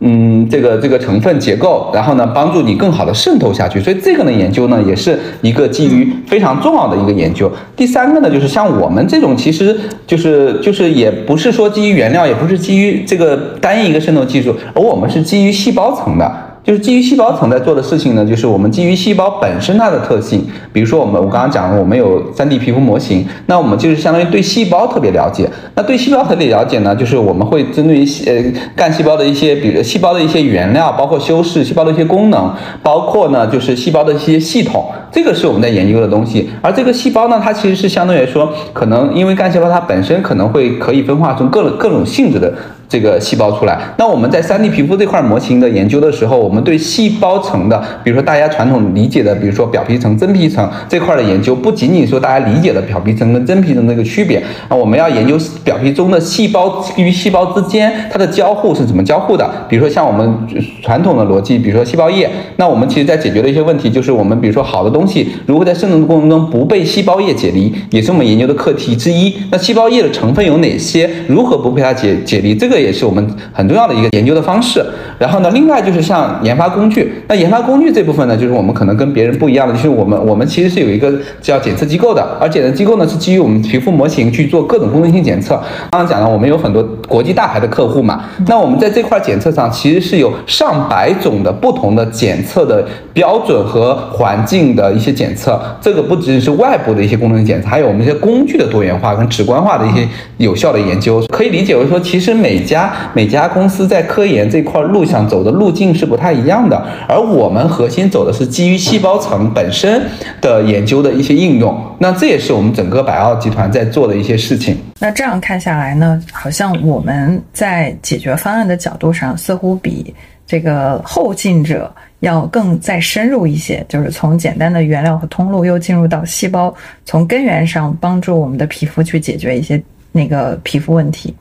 [0.00, 3.80] 嗯，这个这个成分结构，然后呢，帮助你更好的渗透下去。
[3.80, 7.48] 所以这个呢，研究呢，也是一个基于非常重要的一个研究。
[7.76, 16.45] 第三个呢，就是像我们这种，其实就是就是也不是说基于原料，也不是基于这个单一一个渗透技术，而我们是基于细胞层的。
[16.66, 25.48] 就是基于细胞层在做的事情呢，就是我们基于细胞本身它的特性，比如说我们我刚刚讲了，我们有 3D 皮肤模型，那我们就是相当于对细胞特别了解。
[25.76, 32.52] 那对细胞特别了解呢，就是我们会针对于呃干细胞的一些，比如细胞的一些原料，包括修饰细胞的一些功能，
[32.82, 36.46] 包括呢就是细胞的一些系统，这个是我们在研究的东西。
[36.60, 42.52] 而这个细胞呢，它其实是相对来说，可能因为干细胞它本身可能会可以分化成各种各种性质的。
[42.88, 59.50] 这个细胞出来，那我们在 3D 皮肤这块模型的研究的时候，我们对细胞层的，比如说大家传统理解的，比如说表皮层、真皮层这块的研究，不仅仅说大家理解的表皮层跟真皮层的一个区别，啊，我们要研究表皮中的细胞与细胞之间它的交互是怎么交互的。
[59.68, 60.46] 比如说像我们
[60.80, 65.04] 传统的逻辑，比如说细胞液，那我们其实在解决的一些问题，就是我们比如说好的东
[65.46, 69.34] 如何在生成的过程中不被细胞液解离，也是我们研究的课题之一。
[69.50, 71.10] 那细胞液的成分有哪些？
[71.26, 72.54] 如何不被它解解离？
[72.54, 72.76] 这个。
[72.76, 74.84] 也是我们很重要的一个研究的方式。
[75.18, 85.54] 然后呢，另外就是像研发工具，那研发工具这部分呢，就是我们可能跟别人不一样的，就是我们我们其实是有一个叫检测机构的，而检测机构呢是基于我们皮肤模型去做各种功能性检测。
[85.90, 95.60] 刚刚讲了，我们有很多国际大牌的客户嘛，那我们在这块检测上其实是有上百种的不同的检测的标准和环境的一些检测。
[95.80, 101.24] 这个不仅是外部的一些功能性检测，还有我们一些工具的多元化跟直观化的一些有效的研究。
[101.28, 106.76] 可以理解为说，其实每家每家公司在科研这块路想走的路径是不太一样的，
[107.08, 110.02] 而我们核心走的是基于细胞层本身
[110.40, 114.76] 的研究的一些应用，那这也是我们整个百奥集团在做的一些事情。
[114.98, 120.14] 那这样看下来呢，好像我们在解决方案的角度上，似乎比
[120.46, 129.80] 这个后进者要更再深入一些，就是从简单的原料和通路，又进入到细胞，从根源上帮助我们的皮肤去解决一些。
[130.12, 131.34] 那个皮肤问题，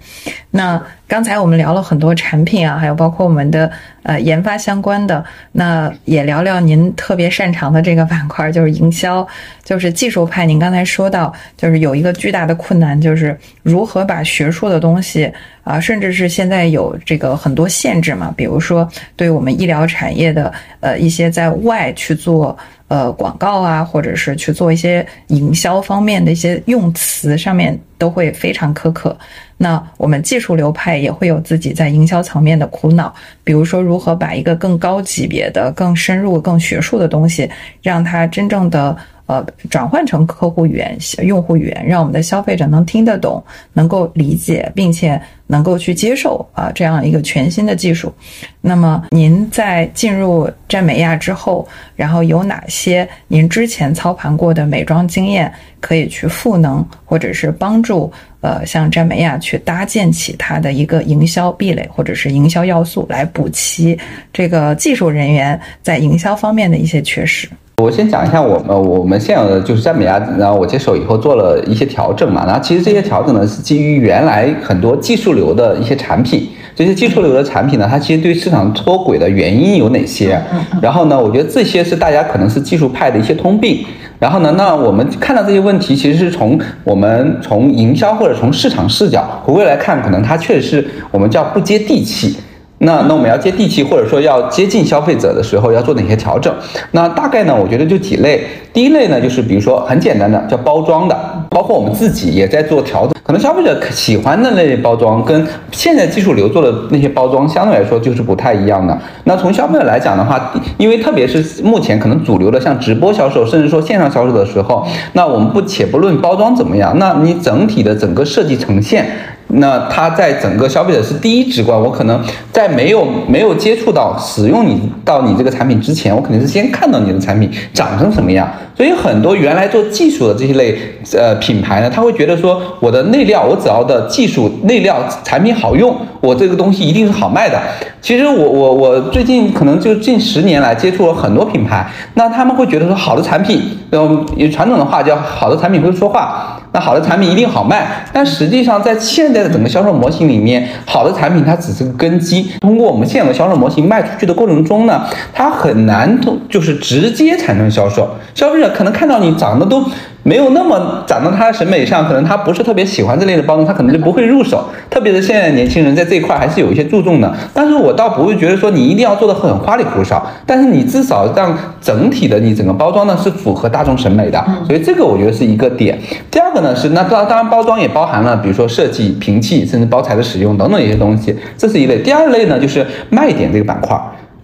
[0.56, 3.70] 那刚才我们聊了很多产品啊，还有包括我们的
[4.04, 9.28] 呃研发相关的，那也聊聊您特别擅长的这个板块，就是营销，
[9.66, 10.46] 就是技术派。
[10.46, 15.30] 您刚才说到，就是有一个巨大的困难，就是如何把学术的东西
[15.66, 22.58] 啊，甚至是现在有这个很多限制嘛，比如说对我们医疗产业的呃一些在外去做。
[22.88, 29.18] 呃，广告啊，或者是去做一些营销方面的一些用词，上面都会非常苛刻。
[29.58, 37.50] 那我们技术流派也会有自己在营销层面的苦恼，比如说如何把一个更高级别的、更深入、更学术的东西，
[37.82, 38.96] 让它真正的。
[39.28, 48.14] 呃，转换成客户语言、用户语言，让我们的消费者能听得懂、能够理解，并且能够去接受啊这样一个全新的技术。
[48.62, 58.12] 那么，您在进入占美亚之后，然后有哪些您之前操盘过的美妆经验可以去赋能，或者是帮助
[58.42, 63.98] 呃像占美亚去搭建起它的一个营销壁垒，或者是营销要素，来补齐
[64.32, 67.50] 这个技术人员在营销方面的一些缺失？
[67.82, 80.42] 我先讲一下我们我们现有的就是在美亚，然后我接手以后做了一些调整嘛，然后其实这些调整呢是基于原来很多技术流的一些产品，这些技术流的产品呢，它其实对市场脱轨的原因有哪些？
[80.82, 83.86] 然后呢，我觉得这些是大家可能是技术派的一些通病。
[84.18, 92.38] 然后呢，那我们看到这些问题，其实是从我们从营销或者从市场视角回归来看，可能它确实是我们叫不接地气。
[92.86, 96.54] 那那我们要接地气，或者说要接近消费者的时候，要做哪些调整？
[96.92, 98.46] 那大概呢，我觉得就几类。
[98.72, 101.18] 第一类呢，就是比如说很简单的叫包装的。
[101.50, 103.14] 包括我们自己也在做调整。
[103.24, 108.98] 可能消费者喜欢的那类包装，跟现在技术流做的那些包装相对来说就是不太一样的。
[109.24, 119.06] 那从消费者来讲的话，因为特别是目前可能主流的像直播销售，甚至说线上销售的时候，那我们不且不论包装怎么样，那你整体的整个设计呈现。
[119.48, 128.48] 那它在整个消费者是第一直观，我可能在没有没有接触到使用你到你这个产品之前，我肯定是先看到你的产品长成什么样。
[128.76, 130.78] 所以很多原来做技术的这些类
[131.14, 137.58] 呃品牌呢，他会觉得说我的内料，我只要的技术内料产品好用，我这个东西一定是好卖的。
[138.02, 146.60] 其实我我我最近可能就近十年来接触了很多品牌，那他们会觉得说好的产品，用传统的话叫好的产品会说话。
[146.76, 152.52] 那好的产品一定好卖，但实际上在现在的整个销售模型里面，好的产品它只是个根基。
[152.60, 158.10] 通过我们现有的销售模型卖出去的过程中呢，它很难通就是直接产生销售。
[158.34, 159.82] 消费者可能看到你长得都。
[160.28, 164.68] 没有那么长到他的审美上，可能他不是特别喜欢这类的包装，他可能就不会入手。
[164.90, 167.32] 特别是现在年轻人在这一块还是有一些注重的。
[167.54, 174.44] 但是我倒不会觉得说你一定要做的很花里胡哨，但是你至少让整体的你整个包装呢是符合大众审美的。
[174.66, 175.96] 所以这个我觉得是一个点。
[176.32, 182.00] 第二个呢是那当当然包装也包含了比如说设计、瓶器，甚至包材的使用等等一些东西，这是一类。
[182.00, 183.96] 第二类呢就是卖点这个板块。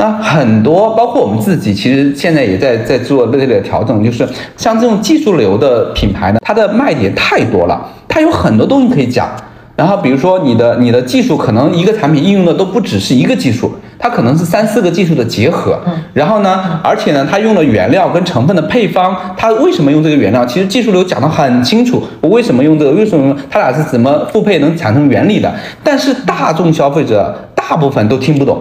[0.02, 9.30] 那很多，包括我们自己，其实现在也在在做类类的调整，就是像这种技术流的品牌呢，它的卖点太多了，它有很多东西可以讲。
[9.76, 15.80] 然后比如说你的你的技术，可能一个产品应用的都不只是一个技术，它可能是三四个技术的结合。
[16.14, 20.44] 然后呢，而且呢，它用的原料跟成分的配方，它为什么用这个原料？
[20.44, 22.92] 其实技术流讲得很清楚，我为什么用这个？
[22.94, 25.54] 为什么它俩是怎么复配能产生原理的？
[25.84, 28.60] 但是大众消费者大部分都听不懂。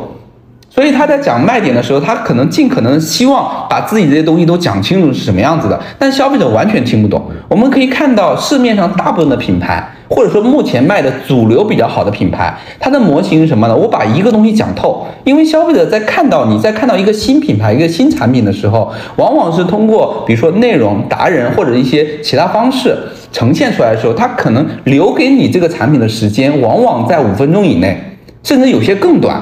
[0.72, 7.20] 所以他在讲卖点的时候，他可能尽可能希望把自己这些东西都讲清楚是什么样子的，但消费者完全听不懂。
[7.48, 13.76] 我们可以看到市面上大部分的品牌，或者说目前卖的主流比较好的品牌，它的模型是什么呢？
[13.76, 22.96] 我把一个东西讲透，因为消费者在看到你在看到一个新品牌、一个新产品的时候，往往是通过比如说内容达人或者一些其他方式
[23.32, 28.00] 呈现出来的时候，他可能留给你这个产品的时间往往在五分钟以内，
[28.44, 29.36] 甚至有些更短。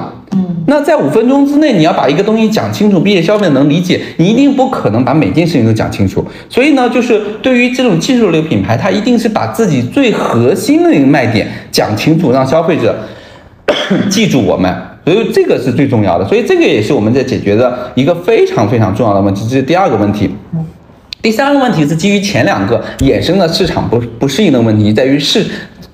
[0.67, 6.23] 那在五分钟之内，你要把一个东西讲清楚，并且消费者能理解，你一定不可能把每件事情都讲清楚。
[6.47, 12.95] 所以呢，就是对于这种技术流品牌，它一定是把自己最核心的一个卖点讲清楚，让消费者
[14.09, 14.71] 记住我们。
[15.03, 16.27] 所以这个是最重要的。
[16.27, 19.43] 所以这个也是我们在解决的一个非常非常重要的问题。
[19.49, 20.29] 这是第二个问题。
[21.23, 25.43] 第三个问题是基于前两个衍生的市场不不适应的问题，在于是。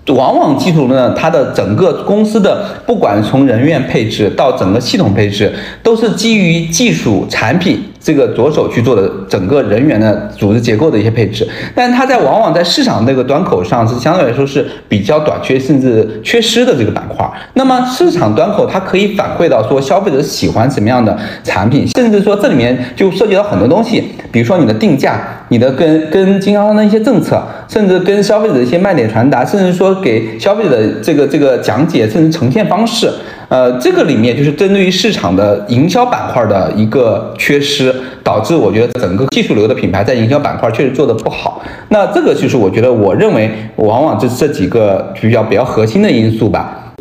[0.07, 7.83] 往往技术呢，它的整个公司的，不管从人员配置到整个系统配置，都是基于技术产品。
[8.05, 17.27] 这个着手去做的整个人员的组织结构的一些配置，但是它在往往在市场这个端口上是相对来说是比较短缺甚至缺失的这个板块。
[17.55, 33.11] 那么市场端口它可以反馈到说消费者喜欢什么样的产品，甚至说这里面就涉及到很多东西，比如说你的定价、你的跟跟经销商的一些政策，甚至跟消费者的一些卖点传达，甚至说给消费者的这个这个讲解，甚至呈现方式。
[33.47, 41.61] 呃，这个里面就是针对于市场的营销板块的一个缺失，导致我觉得整个技术流的品牌在营销板块确实做的不好。
[41.89, 46.93] 那这个就是我觉得，我认为往往这这几个比较比较核心的因素吧。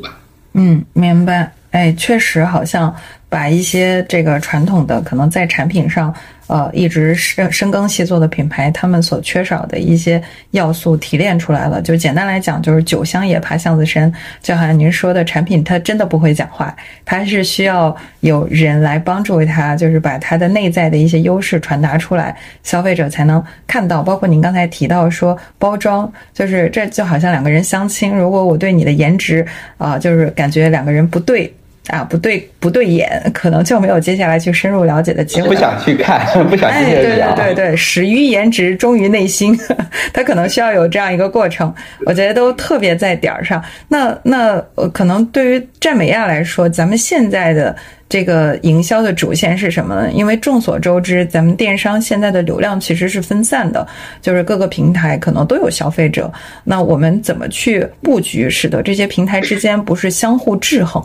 [0.53, 1.53] 嗯，明白。
[1.71, 2.95] 哎，确实好像
[3.29, 6.15] 把一些这个传统的可能在产品上。
[6.47, 11.81] 呃，一直深深耕细作的品牌，他们所缺少的一些要素提炼出来了。
[11.81, 14.13] 就简单来讲，就是酒香也怕巷子深。
[14.43, 24.03] 就好像您说的产品，它真的不会讲话，它是需要有人来帮助它，就是把它的内在的一些优势传达出来，消费者才能看到。
[24.03, 29.47] 包括您刚才提到说包装，就是这就好像两个人相亲，如果我对你的颜值
[29.79, 31.53] 啊，就是感觉两个人不对。
[31.89, 35.49] 啊，不对，不对眼，可能就没有接下来去深入了解的机会。
[35.49, 39.59] 不想去看， 不想去哎，对对对对，始于颜值，忠于内心，
[40.11, 41.73] 他可能需要有这样一个过程。
[42.07, 43.63] 我觉得都特别在点儿上。
[43.87, 44.59] 那那
[44.95, 47.77] 可能对于赞美亚来说，咱们现在的
[48.09, 50.11] 这个营销的主线是什么呢？
[50.11, 53.87] 因为众所周知，咱们电商现在的流量其实是分散的，
[54.23, 56.33] 就是各个平台可能都有消费者。
[56.65, 61.05] 那我们怎么去布局，使得这些平台之间不是相互制衡？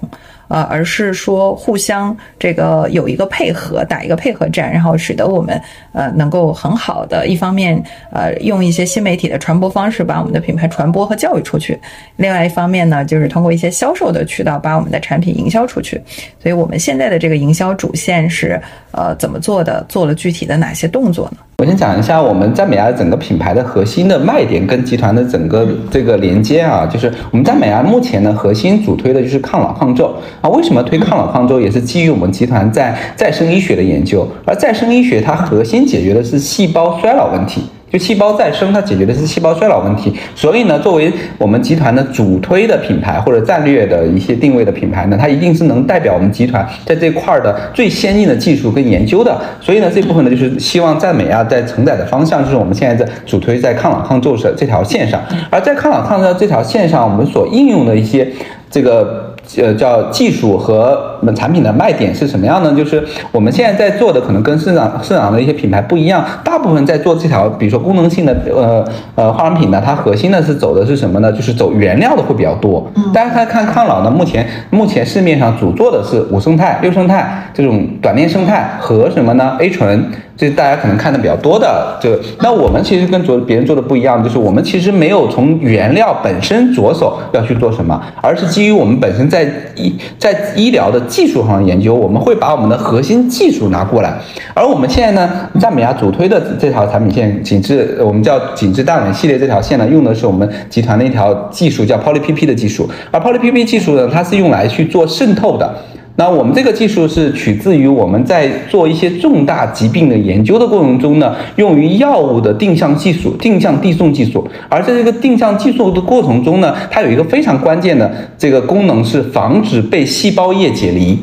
[0.50, 5.60] 呃，而是说互相这个有一个配合，打一个配合战，然后使得我们
[5.94, 7.82] 呃能够很好的一方面
[8.12, 11.80] 呃用一些新媒体的传播方式把我们的品牌传播和教育出去，
[12.18, 16.02] 另外一方面呢就是通过一些销售的渠道把我们的产品营销出去。
[16.42, 19.86] 所以我们现在的这个营销主线是呃怎么做的？
[19.88, 21.38] 做了具体的哪些动作呢？
[21.60, 30.50] 我先讲一下我们赞美亚整个品牌的核心的卖点跟集团的整个这个连接啊，就是我们赞美亚目前呢核心主推的就是抗老抗皱啊。
[30.52, 31.60] 为什么推抗老抗皱？
[31.60, 37.64] 也是基于我们集团在再生医学的研究，而再生医学它核心解决的是细胞衰老问题。
[37.92, 40.14] 就细胞再生，它解决的是细胞衰老问题。
[40.36, 49.40] 所以呢，作为我们集团的主推的品牌或者战略的一些定位的品牌呢，它一定是能代表我们集团在这块儿的最先进的技术跟研究的。
[49.60, 55.22] 所以呢，这部分呢，就是希望赞美啊，在承载的方向就是我们现在在主推在抗老抗皱这这条线上。
[55.50, 58.28] 而在抗老抗皱这条线上，我们所应用的一些
[58.70, 59.28] 这个。
[59.58, 62.74] 呃，叫技术和我们产品的卖点是什么样呢？
[62.76, 71.32] 就是我们现在在做的可能跟市场市场的一些品牌不一样，大部分在做这条，比如说功能性的呃呃化妆品呢，它核心呢是走的是什么呢？
[71.32, 72.90] 就是走原料的会比较多。
[73.14, 80.10] 大家看看抗老呢，目前目前市面上主做的是五生态、六生态这种短链生态和什么呢？A 醇。
[80.40, 89.46] 这大家可能看的比较多的，就那我们其实跟做别人做的不一样，就是我们其实没有从原料本身着手要去做什么，而是基于我们本身在
[89.76, 94.14] 医在医疗的技术上的研究，我们会把我们的核心技术拿过来。
[94.54, 102.90] 而我们现在呢，赞美亚主推的这条产品线紧致，我们叫紧致淡纹系列这条线呢，用的是我们集团的一条技术，叫 Poly PP 的技术。
[103.12, 105.74] 而 Poly PP 技术呢，它是用来去做渗透的。
[106.20, 114.46] 那我们这个技术是取自于我们在做一些重大疾病的研究的过程中呢，用于药物的定向技术、定向递送技术。
[114.68, 121.18] 而在这个定向技术的过程中呢，它有一个非常关键的这个功能是防止被细胞液解离。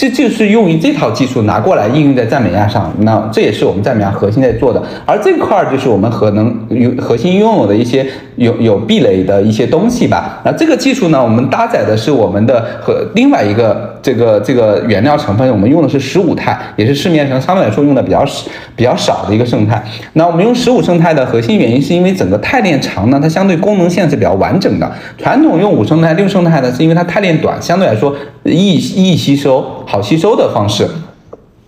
[0.00, 4.82] 这就是用于这套技术拿过来应用在赞美亚上，那这也是我们赞美亚核心在做的。
[5.04, 10.40] 而这块儿就是我们核能有核心拥有的一些有有壁垒的一些东西吧。
[10.42, 19.84] 那这个技术呢，我们搭载的是我们的和另外一个这个这个原料成分，我们用的是十五肽，也是市面上相对来说用的比较少比较少的一个生态。
[20.14, 24.90] 那我们用十五生态的核心原因是因为整个肽链长呢，它相对功能线是比较完整的。
[25.18, 29.84] 传统用五生态、六生态呢，是因为它肽链短，相对来说易易吸收。
[29.86, 30.86] 好吸收的方式，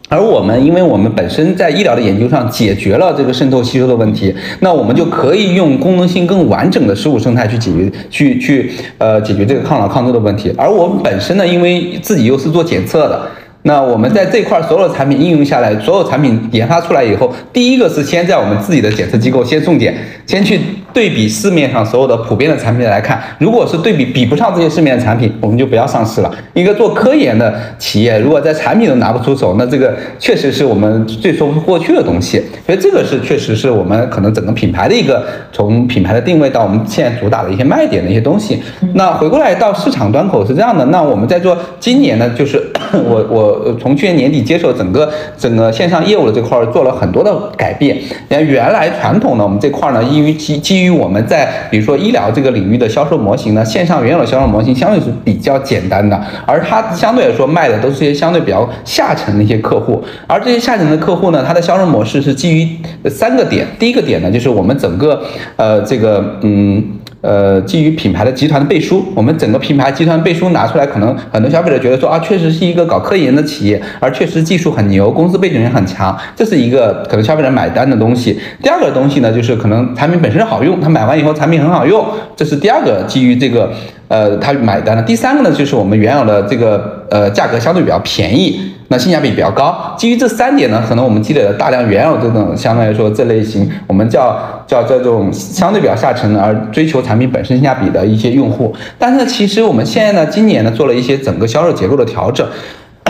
[0.09, 10.53] 而我们，因为我们本身在医疗的研究上解决了这个渗透吸收的问题，那我们就可以用功能性更完整的食物生态去解决，去去呃解决这个抗老抗皱的问题。
[10.57, 13.21] 而我们本身呢，因为自己又是做检测的。
[13.65, 19.95] 那我们在这块所有产品应用下来，所有产品研发出来以后，第一个是先在我们自己的检测机构先送检，
[20.27, 20.59] 先去
[20.93, 26.31] 对比市面上所有的普遍的产品来看，如果是对比比不上这些市面的产品，我们就不要上市了。
[26.55, 32.43] 一个做科研的企业，如果在产品都拿不出手，那这个确实是我们最说不过去的东西。
[32.65, 38.63] 所以这个是确实是我们可能整个品牌的一个从品牌的定位到我们现在主打的一些卖点的一些东西。
[38.95, 42.63] 那回过来到市场端口是这样的，那我们在做今年呢，就是
[42.93, 43.73] 我我。
[43.81, 47.97] 从去年年底接手整个整个线上业务的这块做了很多的改变。
[47.97, 60.03] 你看，原来传统的我们这块呢，基于基基于我们在比如说医疗这个领域的销售模型呢，线上原有的销售模型相对是比较简单的，而它相对来说卖的都是些相对比较下沉的一些客户。
[60.27, 62.69] 而这些下沉的客户呢，它的销售模式是基于
[63.09, 63.67] 三个点。
[63.79, 65.23] 第一个点呢，就是我们整个
[65.57, 66.85] 呃这个嗯。
[67.23, 78.39] 呃，基于品牌的集团的背书，我们整个品牌集团背书拿出来，可能很多消费者觉得说啊，确实是一个搞科研的企业，而确实技术很牛，公司背景也很强，这是一个可能消费者买单的东西。
[78.61, 82.05] 第二个东西呢，就是可能产品本身好用，他买完以后产品很好用，
[82.35, 83.73] 这是第二个基于这个
[84.13, 85.03] 呃他买单的。
[85.03, 88.61] 第三个呢，就是我们原有的这个呃价格相对比较便宜。
[88.89, 98.77] 那性价比比较高，基于这三点呢，可能我们积累了大量原有这种相对来说这类型，我们叫叫这种相对比较下沉而追求产品本身性价比的一些用户。
[98.99, 102.47] 但是其实我们现在呢，今年呢做了一些整个销售结构的调整。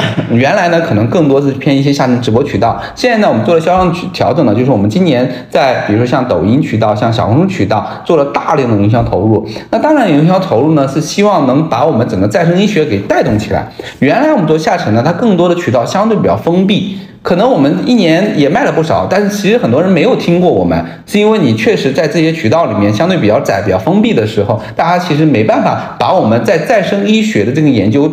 [0.33, 2.81] 原来呢，可能更多是偏一些下沉直播渠道。
[2.95, 9.47] 现在呢，我们做了销量调整呢，就是我们今年在比如说像抖音渠道、像小红书渠道做了大量的营销投入。
[9.71, 13.67] 那当然，营销投入呢是希望能把我们整个再生医学给带动起来。
[14.01, 16.99] 原来我们做下沉呢，它更多的渠道相对比较封闭。
[17.23, 28.13] 可能我们一年也卖了不少，但是其实很多人没有听过我们，是因为你确实在这些渠道里面相对比较窄、比较封闭的时候，大家其实没办法把我们在再生医学的这个研究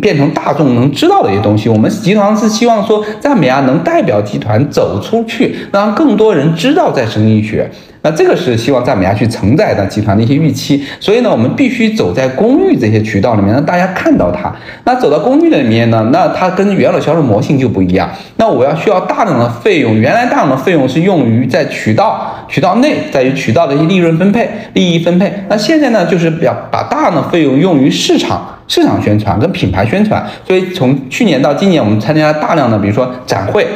[0.00, 1.68] 变成大众能知道的一些东西。
[1.68, 7.70] 我们集团是希望说，赞美啊能代表集团走出去，让更多人知道再生医学。
[8.08, 10.82] 那这个是希望赞美家去承载的集团的一些预期。
[10.98, 14.50] 所以呢，我们必须走在公寓这些渠道里面，让大家看到它。
[14.84, 18.08] 那走到公寓里面呢，那它跟原有销售模型就不一样。
[18.36, 25.30] 那我要需要大量的费用，原来大量的费用是用于在渠道渠道内，在于渠道的一些利润分配、利益分配。
[25.50, 28.54] 那现在呢，就是要把大量的费用用于市场。
[28.70, 33.66] 市场宣传跟品牌宣传，所以从去年到今年，我们参加了大量的，比如说展会，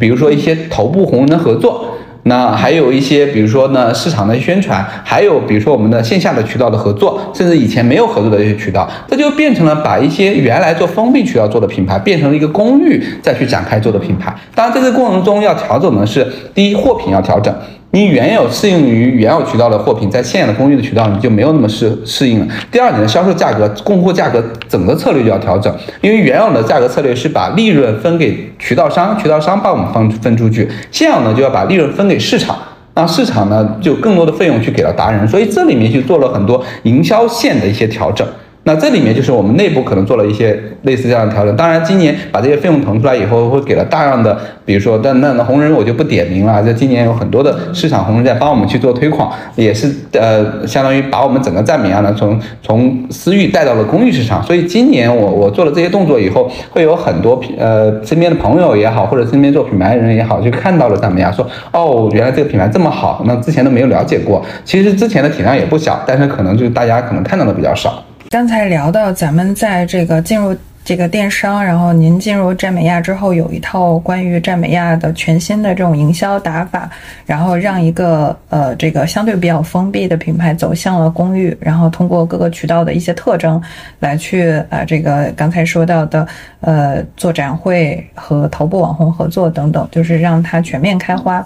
[0.00, 1.84] 比如说一些头部红人的合作，
[2.28, 14.32] 那还有一些，比如说呢市场的宣传，还有比如说我们的线下的渠道的合作，甚至以前没有合作的一些渠道，这就变成了把一些原来做封闭渠道做的品牌，变成了一个公寓再去展开做的品牌。
[14.54, 17.54] 当然，在这个过程中要调整的是，第一，货品要调整。
[17.98, 22.46] 你原有适应于原有渠道的货品，在现有的公寓的渠道你就没有那么适适应了。
[22.70, 32.56] 第二，你的销售价格、供货价格整个策略就要调整，因为原有的价格策略是把利润分给渠道商，渠道商帮我们分分出去，现有呢就要把利润分给市场，
[32.94, 38.24] 让市场呢就更多的费用去给到达人，所以这里面就做了很多营销线的一些调整。
[38.68, 41.56] 那这里面就是我们内部可能做了一些类似这样的调整。
[41.56, 46.62] 当然，今年把这些费用腾出来以后，会给了大量的，比如说，但那那红人我就不点名了。
[46.62, 54.42] 这今年有很多的市场红人在帮我们去做推广，也是呃，相当于把我们整个赞美亚呢从从私域带到了公寓市场。
[54.42, 64.44] 所以今年我我做了这些动作以后，会有很多呃身边的朋友也好，或者身边做品牌的人也好，就看到了赞美亚，说哦，原来这个品牌这么好，那之前都没有了解过。
[64.66, 68.04] 其实之前的体量也不小，但是可能就是大家可能看到的比较少。
[68.30, 70.54] 刚才聊到咱们在这个进入
[70.84, 76.90] 这个电商，然后您进入占美亚之后，有一套关于占美亚的全新的这种营销打法，
[77.24, 83.60] 然后让一个呃这个相对比较封闭的品牌走向了公寓，然后通过各个渠道的一些特征
[83.98, 86.28] 来去啊这个刚才说到的
[86.60, 91.44] 呃做展会和头部网红合作等等，就是让它全面开花。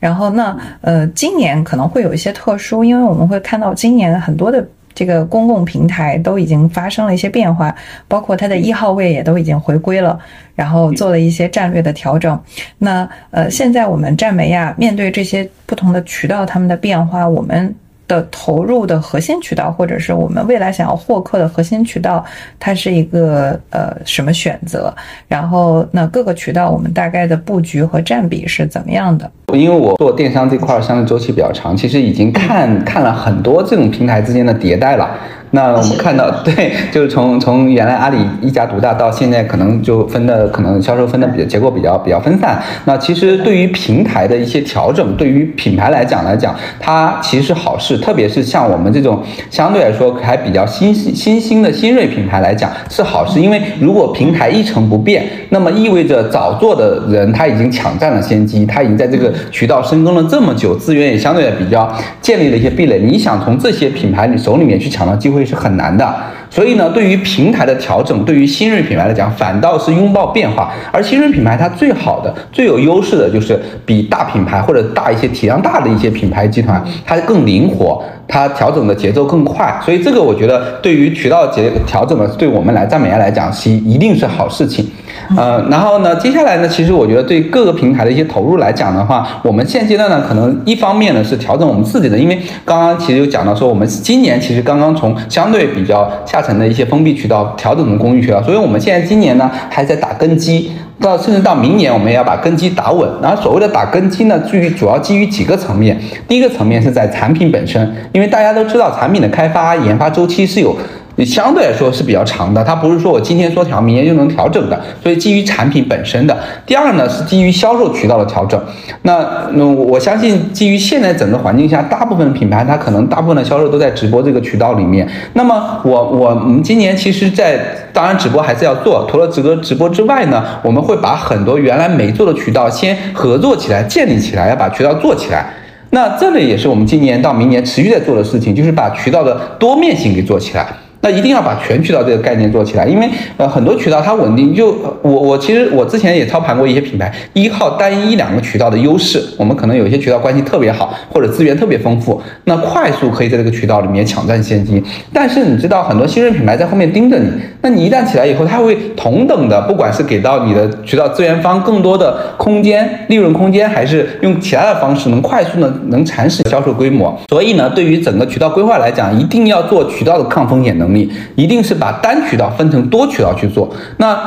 [0.00, 4.66] 然后呢呃今年可能会有一些特殊，因为我们会看到今年很多的。
[4.94, 7.74] 这个公共平台都已经发生了一些变化，
[8.08, 10.18] 包括它的一号位也都已经回归了，
[10.54, 12.38] 然后做了一些战略的调整。
[12.78, 17.74] 那呃，现在我们站美亚面对这些不同的渠道，他们的变化，我们。
[18.06, 22.24] 的投入的核心渠道，或者是我们未来想要获客的核心渠道，
[22.58, 24.94] 它是一个呃什么选择？
[25.28, 29.30] 然后那各个渠道我们大概的布局和占比是怎么样的？
[29.54, 35.10] 因为我做电商这块儿相对周期比较长，其实已经看看了很多这种平台之间的迭代了。
[35.54, 42.58] 那我们看到，对，就是从从原来阿里一家独大到现在，可能就分的可能销售分的比较结构比较比较分散。
[42.86, 47.98] 那其实对于平台的一些调整，对于品牌来讲来讲，它其实是好事。
[47.98, 62.98] 特别是像我们这种相对来说还比较新新兴的新锐品牌来讲是好事，因为如果平台一成不变，那么意味着早做的人他已经抢占了先机，他已经在这个渠道深耕了这么久，资源也相对的比较建立了一些壁垒。
[63.00, 65.41] 你想从这些品牌你手里面去抢到机会？
[65.44, 66.14] 是很难的，
[66.50, 70.72] 所以呢，对于平台的调整，对于新锐品牌来讲，反倒是拥抱变化。
[70.90, 79.78] 而新锐品牌它最好的、最有优势的就是比大品牌或者大一些体量大的一些品牌集团，它更灵活，它调整的节奏更快。
[79.84, 84.88] 所以这个我觉得，对于渠道节调整的，对我们来赞美亚来讲，是一定是好事情。
[85.36, 103.08] 呃，然后呢，接下来呢，其实我觉得对各个平台的一些投入来讲的话，我们现阶段呢，可能一方面呢是调整我们自己的，因为刚刚其实有讲到说，我们今年其实刚刚从相对比较下沉的一些封闭渠道调整成公寓渠道，所以我们现在今年呢还在打根基，到甚至到明年我们也要把根基打稳。
[103.22, 105.98] 然后所谓的打根基呢，基于主要基于几个层面，
[106.28, 110.76] 第一个层面是在产品本身，因为大家都知道产品的开发研发周期是有。
[111.16, 114.80] 你相对来说是比较长的，它不是说我今天说调，明年就能调整的。
[115.02, 116.36] 所以基于产品本身的。
[116.64, 118.60] 第二呢，是基于销售渠道的调整。
[119.02, 125.06] 那那我相信，基于现在整个环境下，大部分品牌它可能大部分的销售都在直播这个渠道里面。
[125.34, 127.58] 那么我我们今年其实，在
[127.92, 135.46] 当然直播还是要做，除了直播直播之外呢，我们会把很多原来没做的渠道先合作起来，建立起来，要把渠道做起来。
[135.90, 140.66] 那这里也是我们今年到明年持续在做的事情，就是把渠道的多面性给做起来。
[141.02, 154.80] 那一定要把全渠道这个概念做起来，因为呃很多渠道它稳定，就我我其实我之前也操盘过一些品牌，依靠单一两个渠道的优势，我们可能有些渠道关系特别好，或者资源特别丰富，那快速可以在这个渠道里面抢占先机。
[155.12, 157.28] 但是你知道很多新锐品牌在后面盯着你，
[157.62, 167.12] 那你一旦起来以后，它会同等的，不管是给到你的渠道资源方更多的空间、利润空间，还是用其他的方式能快速的能蚕食销售规模。
[167.28, 170.91] 所以呢，对于整个渠道规划来讲，一定要做渠道的抗风险能。
[170.92, 173.68] 力一定是把单渠道分成多渠道去做，
[173.98, 174.18] 那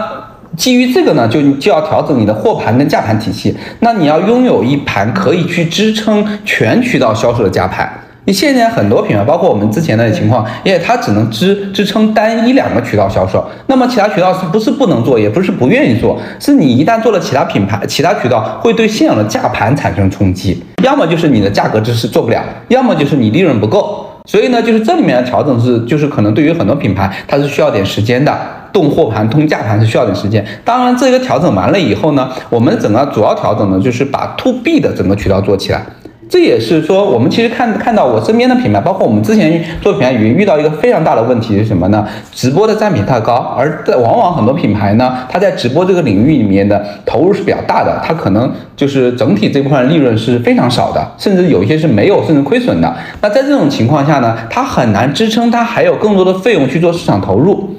[0.55, 3.55] 基于这个呢，就就要调整你的货盘跟价盘体系。
[3.79, 7.91] 那你要拥有一盘可以去支撑全渠道销售的价盘。
[8.27, 24.09] 你现在很多品牌，包括我们之前的情况，因为它只能支支撑单一两个渠道销售，那么其他渠道是不是不能做，也不是不愿意做，是你一旦做了其他品牌、其他渠道，会对现有的价盘产生冲击，要么就是你的价格支持做不了，要么就是你利润不够。
[24.25, 28.35] 所以呢，就是这里面的调整是，就是可能对于很多品牌，它是需要点时间的，
[28.73, 30.45] 动货盘、通价盘是需要点时间。
[30.63, 35.85] 当然，这个调整完了以后呢，我们整个主要调整呢，就是把 to B 的整个渠道做起来。
[36.27, 42.05] 这也是说，我们其实看看到我身边的品牌，包括我们之前做品牌语音遇到一个非常大的问题是什么呢？
[42.33, 52.93] 直播的占比太高，而在往往很多品牌呢，它在直播这个领域里面的投入是比较大的，它可能就是整体这部分利润是非常少的，甚至有一些是没有，甚至亏损的。
[53.21, 57.69] 那在这种情况下呢，它很难支撑它还有更多的费用去做市场投入。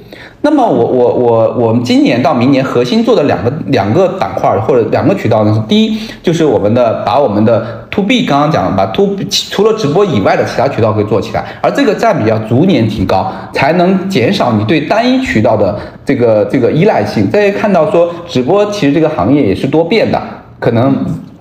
[0.41, 9.17] 那么我我我我们今年到明年核心做的两个两个板块或者两个渠道呢第一就是我们的把我们的 to B 刚刚讲了嘛 to
[9.49, 15.75] 除了直播以外的其他渠道可以做起来，而这个占比要逐年提高，才能减少你对单一渠道的
[16.05, 17.27] 这个这个依赖性。
[17.31, 20.21] 再看到说直播其实这个行业也是多变的，
[20.59, 20.95] 可能。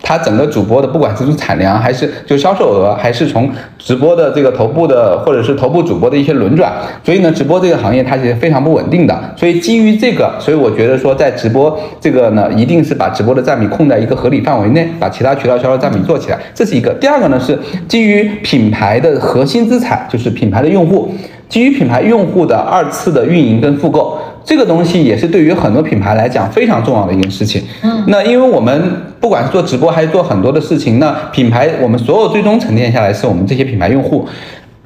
[0.09, 9.34] 它整个主播的，不管是从产量还是就销售额，还是从直播的这个头部的，或者是头部主播的一些轮转，所以呢，直播这个行业它其实非常不稳定的。
[9.36, 16.94] 所以基于这个，所以我觉得说，在直播这个呢，一定是把直播的占比控在一个合理范围内，把其他渠道销售占比做起来，这是一个。
[17.00, 21.12] 第二个呢是基于品牌的核心资产，就是品牌的用户，
[21.48, 24.16] 基于品牌用户的二次的运营跟复购。
[24.47, 27.61] 这个东西也是对于很多品牌来讲非常重要的一件事情。
[27.82, 28.80] 嗯，那因为我们
[29.20, 34.24] 不管是做直播还是做很多的事情，那品牌我们所有最终沉淀下来是我们这些品牌用户，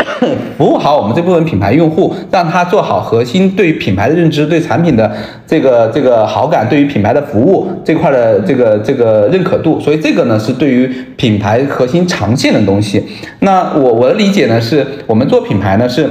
[0.57, 5.13] 服务好我们这部分品牌用户，让他做好核心对于品牌的认知、对产品的
[5.47, 9.79] 这个这个好感、对于品牌的服务这块的这个这个认可度。
[9.79, 13.05] 所以这个呢是对于品牌核心长线的东西。
[13.41, 16.09] 那我我的理解呢是我们做品牌呢是。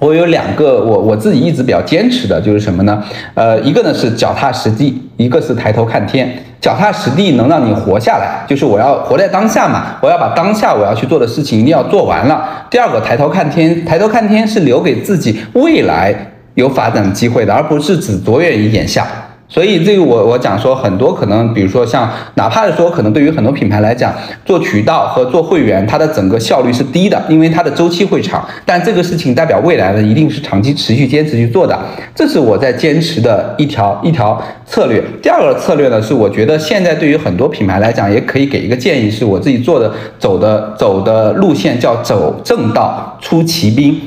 [0.00, 3.02] 我有两个，我我自己一直比较坚持的就是什么呢？
[3.34, 6.28] 呃，一个呢是脚踏实地，一个是抬头看天。
[6.60, 12.66] 脚踏实地能让你活下来，就是我要活在当下嘛，我要把当下我要去做的事情一定要做完了。
[12.70, 16.14] 第二个抬头看天，抬头看天是留给自己未来
[16.54, 19.06] 有发展机会的，而不是只着眼于眼下。
[19.54, 24.12] 所以这个我我讲说很多可能，比如说像哪怕是说可能对于很多品牌来讲，
[24.44, 28.44] 做渠道和做会员，它的整个效率是低的，因为它的周期会长。
[28.66, 31.78] 但这个事情代表未来呢，一定是长期持续坚持去做的，
[32.16, 35.00] 这是我在坚持的一条一条策略。
[35.22, 44.00] 第二个策略呢，是我觉得现在对于很多品牌来讲，也可以给一个建议，是我自己做的走的走的路线叫走正道出奇兵。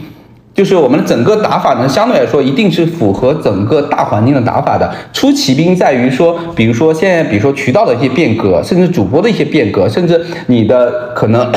[0.57, 4.91] 就是我们整个打法呢，相对来说一定是符合整个大环境的打法的。
[5.13, 11.51] 出奇兵在于说，比如说现在，比如说渠道的一些变革，甚至主播的一些变革，甚至你的可能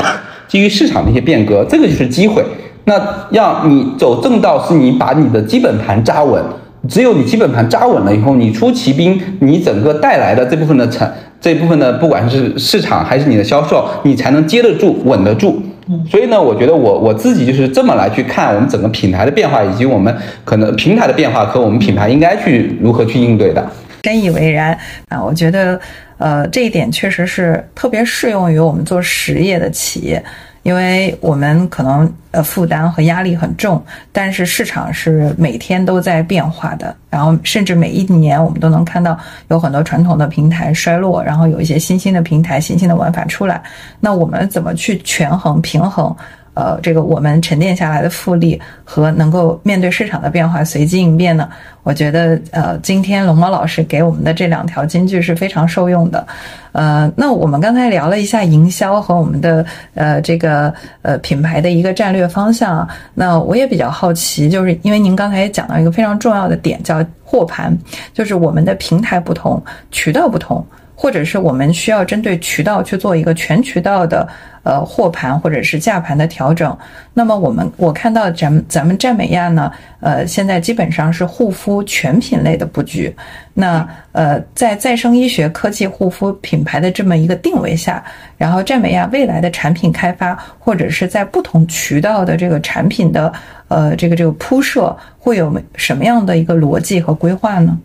[0.47, 2.43] 基于市场的一些变革，这个就是机会。
[2.85, 6.39] 那让你走正道，是你把你的基本盘扎稳。
[6.87, 15.59] 只有你基本盘扎稳了以后，你出奇兵，你整个带来的这部分的产，这部分的不管是市场还是你的销售，你才能接得住、稳得住。
[16.09, 23.65] 所以呢，我觉得我我自己就是这么来去看我们整个品牌的变化，以及我们可能平台的变化和我们品牌应该去如何去应对的。
[24.03, 24.77] 深以为然
[25.09, 25.79] 啊，我觉得
[26.17, 30.23] 呃这一点确实是特别适用于我们做实业的企业。
[30.63, 39.17] 因为我们可能呃负担和压力很重，但是市场是每天都在变化的，然后甚至每一年我们都能看到
[39.49, 43.61] 有很多传统的平台衰落，然后有一些新兴的平台、新兴的玩法出来。
[43.99, 46.15] 那我们怎么去权衡平衡？
[46.53, 51.49] 呃，这个我们沉淀下来的复利和能够面对市场的变化随机应变呢？
[51.83, 56.27] 我觉得，呃，今天龙猫老师给我们的这两条金句是非常受用的。
[56.73, 62.87] 呃，那我们刚才聊了一下营销和我们的呃这个呃品牌的一个战略方向。
[63.13, 67.75] 那我也比较好奇，就是因为您刚才也讲到一个非常重要的点，叫货盘，
[68.13, 70.63] 就是我们的平台不同，渠道不同。
[71.01, 74.27] 或者是我们需要针对渠道去做一个全渠道的
[74.61, 76.77] 呃货盘或者是价盘的调整。
[77.11, 83.11] 那么我们我看到咱们咱们占美亚呢，呃，现在基本上是护肤全品类的布局。
[83.51, 88.03] 那呃，在再生医学科技护肤品牌的这么一个定位下，
[88.37, 93.33] 然后占美亚未来的产品开发或者是在不同渠道的这个产品的
[93.69, 97.75] 呃这个这个铺设，会有什么样的一个逻辑和规划呢？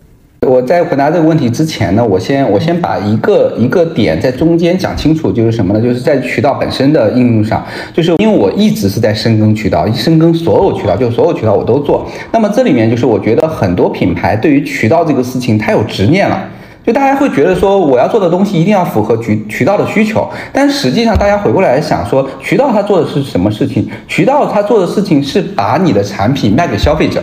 [0.46, 5.80] 我在回答这个问题之前呢，我先我先把一个一个点在中间讲清楚，就是什么呢？
[5.80, 12.06] 就是在渠道本身的应用上，就是因为我一直是在深耕渠道，深耕所有渠道，就所有渠道我都做。
[12.30, 16.48] 那么这里面就是我觉得很多品牌对于渠道这个事情，它有执念了。
[16.86, 23.88] 就大家会觉得说，我要做的东西一定要符合渠渠道的需求，但实际上大家回过来想说，渠道它做的是什么事情？
[24.06, 27.20] 渠道它做的事情是把你的产品卖给消费者。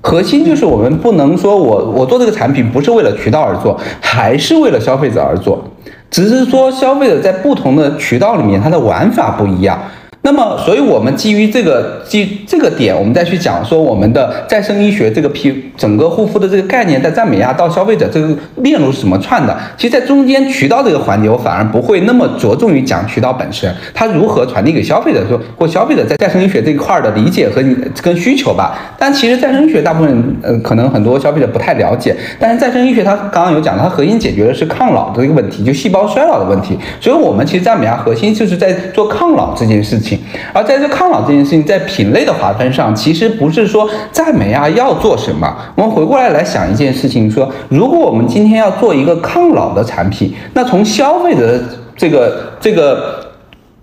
[0.00, 5.62] 核心就是我们不能说我我做这个产品不是为了渠道而做，还是为了消费者而做，
[6.10, 9.78] 只是说消费者在不同的渠道里面，他的玩法不一样。
[10.26, 19.56] 那么，所以我们基于这个基这个点，我们再去讲说我们的再生医学这个皮整个护肤的这个概念，在赞美亚到消费者这个链路是怎么串的？
[19.76, 27.62] 其实，在中间渠道这个环节，我反而不会那么着重于讲渠道本身，它如何传递给消费者，说或消费者在再生医学这一块的理解和
[28.02, 28.76] 跟需求吧。
[28.98, 36.76] 但其实再生医学大部分呃可能很多消费者不太了解，但是再生医学它刚刚有讲，它核心解决的是抗老的一个问题，就细胞衰老的问题。
[37.00, 40.15] 所以我们其实赞美亚核心就是在做抗老这件事情。
[40.52, 45.54] 而在这抗老这件事情，在品类的划分上，其实不是说赞美啊要做什么。
[45.74, 51.64] 我们回过来来想一件事情，说如果我们今天要做一个抗老的产品，那从消费者的
[51.96, 53.26] 这个这个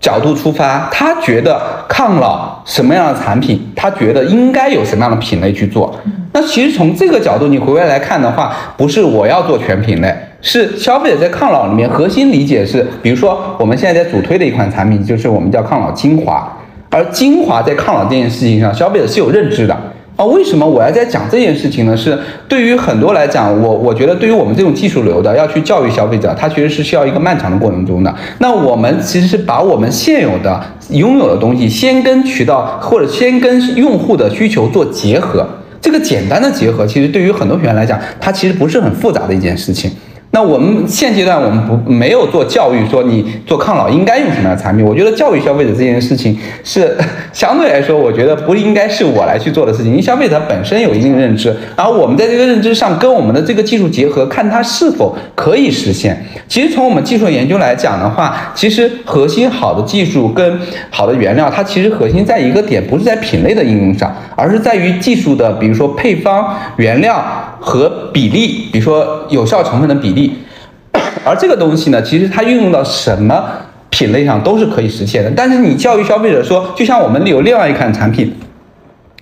[0.00, 5.94] 角度出发，他觉得抗老什么样的产品，他觉得应该有什么样的品类去做。
[6.32, 10.14] 那其实从这个角度你回过来看的话，不是我要做全品类。
[10.46, 16.46] 是消费者在抗老里面核心理解是，比如说我们现在在主推的一款产品，就是我们叫抗老精华，
[16.90, 19.74] 而精华在抗老这件事情上，消费者是有认知的
[20.16, 20.24] 啊。
[20.26, 21.96] 为什么我要在讲这件事情呢？
[21.96, 28.14] 是对于很多来讲，我我觉得对于我们这种技术流的要去教育消费者，它其实是需要一个漫长的过程中的。
[28.40, 35.48] 那我们其实是把我们现有的拥有的东西，先跟渠道或者先跟用户的需求做结合，
[35.80, 39.90] 这个简单的结合，其实对于很多品牌来讲，它其实不是很复杂的一件事情。
[40.34, 44.84] 那我们现阶段我们不没有做教育，说你做抗老应该用什么样的产品？
[44.84, 46.92] 我觉得教育消费者这件事情是
[47.32, 56.20] 相对来说，我觉得不应该是我来去做的事情，因为消费者本身有一定认知，然后我们在这个认知上跟我们的这个技术结合，看它是否可以实现。
[56.48, 60.58] 其实从我们技术研究来讲的话，其实核心好的技术跟
[60.90, 67.24] 好的原料，它其实核心在一个点，不是在品类的应用上，而是在于技术的，比如说配方、原料
[67.64, 70.34] 和比例，比如说有效成分的比例。
[71.24, 73.42] 而这个东西呢，其实它运用到什么
[73.88, 75.32] 品类上都是可以实现的。
[75.34, 78.30] 但是你教育消费者说，就像我们有另外一款产品，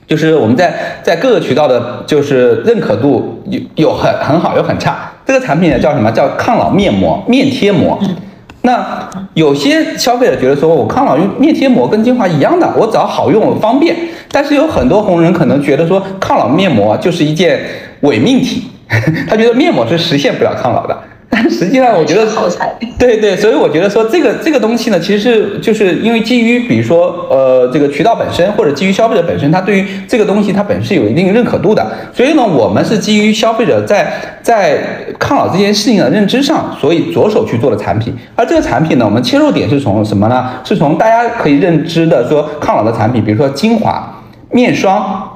[0.08, 5.12] 就是我们在在各个渠道的，就是认可度有有很很好有很差。
[5.24, 6.10] 这个产品呢叫什么？
[6.10, 7.98] 叫抗老面膜面贴膜。
[8.62, 13.96] 那有些消费者觉得说，我抗老用面贴膜跟精华一样的，我只要好用方便。
[14.30, 17.60] 但是有很多红人可能觉得说，抗老面膜就是一件
[18.02, 18.64] 伪命题，
[19.28, 20.96] 他觉得面膜是实现不了抗老的。
[21.34, 22.26] 但实际上，我觉得
[22.98, 31.90] 对对，所以我觉得说这个这个东西呢，其实是就是因为基于比如说呃这个渠道本身，或者基于消费者本身，他对于这个东西它本身有一定认可度的。
[32.12, 34.78] 所以呢，我们是基于消费者在在
[35.18, 38.14] 抗老这件事情的认知上，所以着手去做的产品。
[38.36, 40.50] 而这个产品呢，我们切入点是从什么呢？
[40.64, 45.31] 是从大家可以认知的说抗老的产品，比如说精华、面霜。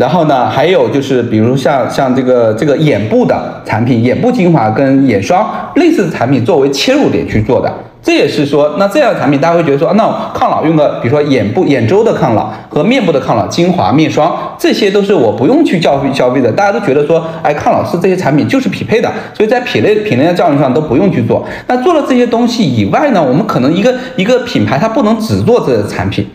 [0.00, 7.70] 然后呢，还有就是，比如像像这个这个眼部的产品，眼部精华跟眼霜类似的产品作为切入点去做的，
[8.02, 21.46] 这也是说，那这样的产品大家会觉得说，那抗老用的，比如说眼部眼周的抗老和面部的抗老精华、面霜，这些都是我不用去教育消费者，大家都觉得说，哎，抗老师这些产品就是匹配的，所以在品类品类的教育上都不用去做。
[21.66, 26.26] 那做了这些东西以外呢，我们可能一个一个品牌它不能只做这个产品。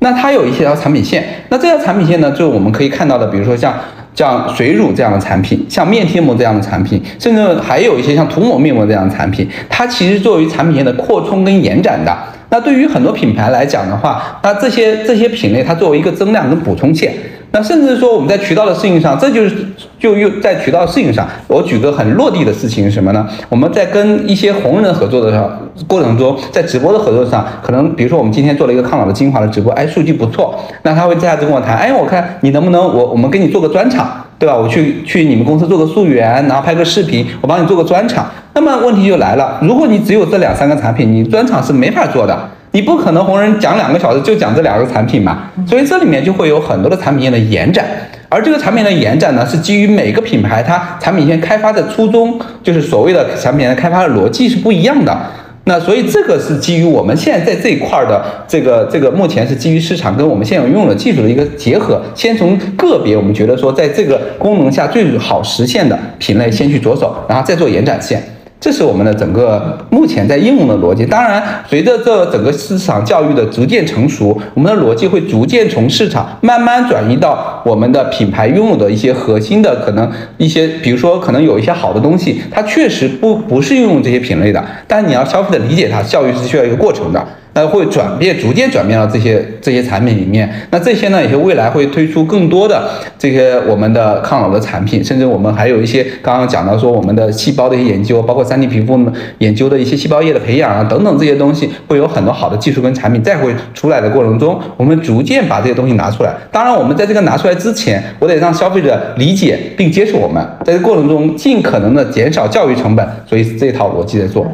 [0.00, 3.74] 那它有一些条产品线，那这条产品线呢，就是我们可以看到的，比如说像
[4.14, 12.16] 像水乳这样的产品，像面贴膜这样的产品，甚至还有一些像涂抹面膜这样的产品，它其实作为产品线的扩充跟延展的。
[12.48, 17.12] 那对于很多品牌来讲的话，那这些这些品类它作为一个增量跟补充线。
[17.52, 19.56] 那甚至说我们在渠道的适应上，这就是
[19.98, 23.28] 就又在渠道适应上，我举个很落地的事情是什么呢？
[23.48, 25.50] 我们在跟一些红人合作的时候
[25.88, 34.56] 过程中，在直播的合作上，可能比如说我们今天做了一个抗老的精华的直播，哎，数据不错，那他会接下来跟我谈，哎，我看你能不能我我们给你做个专场，对吧？
[34.56, 38.26] 我去去你们公司做个溯源，然后拍个视频，我帮你做个专场。
[38.54, 42.48] 那么问题就来了，如果你只有这两三个产品，你专场是没法做的。
[42.72, 47.84] 你不可能红人讲两个小时就讲这两个产品嘛，所以这里面就会有很多的产品线的延展，
[48.28, 55.18] 而这个产品的延展呢，是基于每个品牌它产品线开发的初衷，就是所谓的产品线开发的逻辑是不一样的。
[55.64, 68.22] 那所以这个是基于我们现在在这一块的这个这个目前是基于市场跟我们现有拥有的技术的一个结合，先从个别我们觉得说在这个功能下最好实现的品类先去着手，然后再做延展线。
[68.60, 71.06] 这是我们的整个目前在应用的逻辑。
[71.06, 87.26] 当然，随着这整个市场教育的逐渐成熟，我们的逻辑会逐渐从市场慢慢转移到我们的品牌拥有的一些核心的可能一些，比如说可能有一些好的东西，它确实不不是运用这些品类的，但你要消费者理解它，教育是需要一个过程的。
[87.52, 90.48] 那会转变，逐渐转变到这些这些产品里面。
[90.70, 92.88] 那这些呢，也是未来会推出更多的
[93.18, 98.98] 这些我们的抗老的产品，甚至我们还有一些刚刚讲到说我们的细胞的一些研究，包括三 D 皮肤
[99.38, 106.32] 研究的一些细胞液的培养啊等等这些东西，会有很多好的技术跟产品再会出来的过程中，我们逐渐把这些东西拿出来。
[106.52, 114.46] 当然，我们在这个拿出来之前，我得让消费者理解并接受我们，在这过程中尽可能的减少教育成本，所以这套逻辑在做。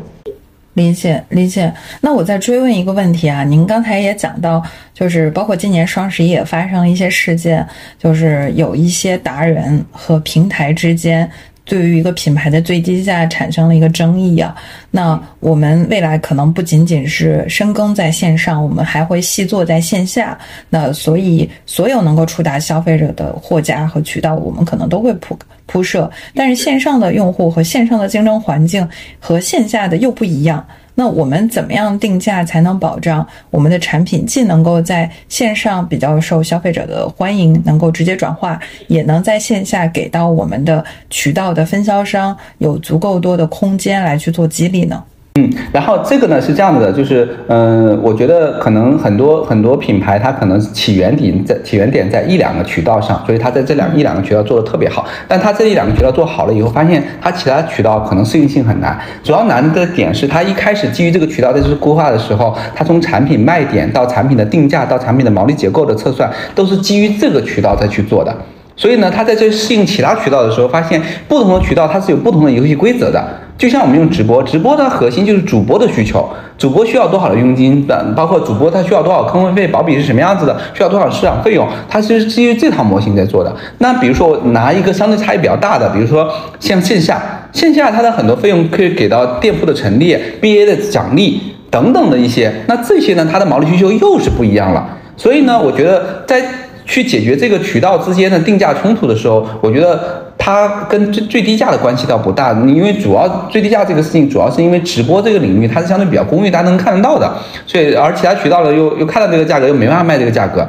[0.77, 1.72] 理解理解，
[2.03, 4.62] 那我再追问一个问题啊，您刚才也讲到，
[4.93, 7.66] 就是包括今年双十一也发生了一些事件，
[7.99, 11.29] 就是有一些达人和平台之间。
[11.67, 14.55] 对于一个品牌的最低价产生了一个争议啊，
[14.91, 20.39] 那我们未来可能不仅仅是深耕在线上，我们还会细做在线下。
[20.71, 25.37] 那所以所有能够触达消费者的货架和渠道，我们可能都会铺
[25.67, 26.09] 铺设。
[26.35, 28.89] 但是线上的用户和线上的竞争环境
[29.19, 30.64] 和线下的又不一样。
[30.99, 45.05] 那我们怎么样定价才能保障我们的产品既能够在线上比较受消费者的欢迎，能够直接转化，也能在线下给到我们的渠道的分销商有足够多的空间来去做激励呢？
[45.37, 55.07] 嗯，然后这个呢是这样子的，就是嗯，我觉得可能很多很多品牌它可能起源点在起源点在一两个渠道上，所以它在这两一两个渠道做的特别好。
[55.28, 58.99] 但它这一两个渠道做好了以后，发现它其他渠道可能适应性很难。
[59.22, 68.34] 主要难的点是它一开始基于这个渠道在做规划的时候，它从产品卖点到产品的定价到产品的毛利结构的测算，都是基于这个渠道再去做的。
[68.74, 73.22] 所以呢，它在这适应其他渠道的时候，发现不同的渠道它是有不同的游戏规则的。
[73.59, 76.28] 就像我们用直播，直播的核心就是主播的需求，
[76.59, 83.50] 主播需要多少的佣金，包括主播他需要多少坑位费，保底是什么样子的，需要多少市场费用，它其实基于这套模型在做的。
[83.78, 86.30] 那比如说我拿一个相对差异比较大的，比如说
[86.61, 87.18] 像线下，
[87.52, 91.40] 线下它的很多费用可以给到店铺的陈列、BA 的奖励
[91.70, 94.86] 等等的一些，那这些呢，它的毛利需求又是不一样了。
[95.16, 96.42] 所以呢，我觉得在
[96.87, 107.30] 去解决这个渠道之间的定价冲突的时候，我觉得它跟最最低价的关系倒不大，因为主要最低价这个事情主要是因为直播这个领域它是相对比较公域，大家能看得到的，
[107.66, 110.66] 所以而其他渠道呢又又看到这个价格又没办法卖这个价格。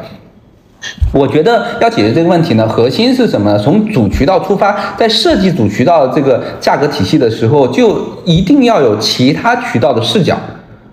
[1.12, 3.60] 我觉得要解决这个问题呢，核心是什么呢？
[3.60, 10.38] 从主渠道出发，在设计主渠道这个价格体系的时候，就一定要有其他渠道的视角。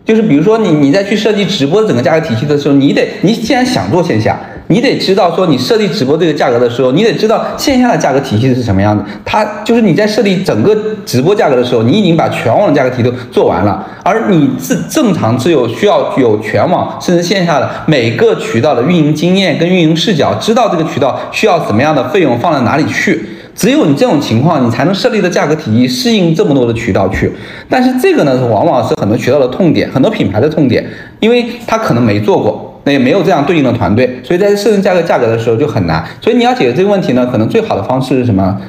[0.04, 4.38] 就是比如说你你在去设计直播整个价格体系的时候，你得你既然想做线下。
[4.68, 9.04] 你得知道，说你设立直播这个价格的时候，你得知道线下的价格体系是什么样的。
[9.24, 23.28] 它就是你在设立整个直播价格的时候，你已经把全网的价格体系都做完了，而你正正常只有需要有全网甚至线下的每个渠道的运营经验跟运营视角，知道这个渠道需要怎么样的费用放在哪里去。
[23.54, 27.30] 只有你这种情况，你才能设立的价格体系适应这么多的渠道去。
[27.68, 30.84] 但是这个呢，往往是很多渠道的痛点，很多品牌的痛点，
[31.20, 32.63] 因为他可能没做过。
[32.84, 36.04] 那也没有这样对应的团队，所以在设定价格价格的时候就很难。
[36.20, 38.60] 所以你要解决这个问题呢，可能最好的方式是什么？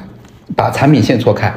[0.54, 1.52] 把产品线错开。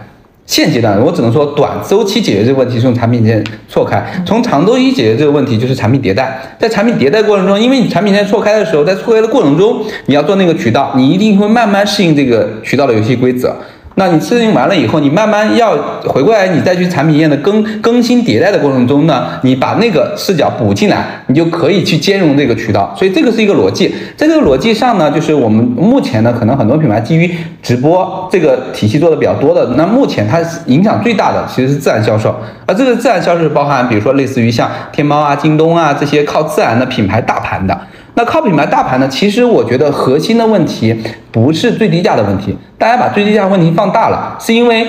[0.46, 6.42] 现阶段我只能说短周期解决这个问题是用产品线错开，从长周期解决这个问题就是产品迭代。
[6.58, 13.56] 在产品迭代过程中，因为你产品线错开的时候，在错开的过程中，你要做那个渠道，你一定会慢慢适应这个渠道的游戏规则。
[13.96, 15.76] 那你适应完了以后，你慢慢要
[16.06, 22.96] 回过来，你再去产品线的更更新迭代的过程中呢，你把那个视角补进来，你就可以去兼容这个渠道。
[22.98, 27.30] 所以这个是一个逻辑，在这个逻辑上呢，就是我们目前呢，可能很多品牌基于
[27.62, 32.34] 直播这个体系做的比较多的，那目前它影响最大的其实是自然销售，
[32.66, 37.78] 而这个自然销售包含，比如说类似于像天猫啊、京东啊这些靠自然的品牌大盘的。
[38.16, 39.08] 那靠品牌大盘呢？
[39.08, 40.96] 其实我觉得核心的问题
[41.32, 44.88] 不是最低价的问题，大家把最低价问题放大了，是因为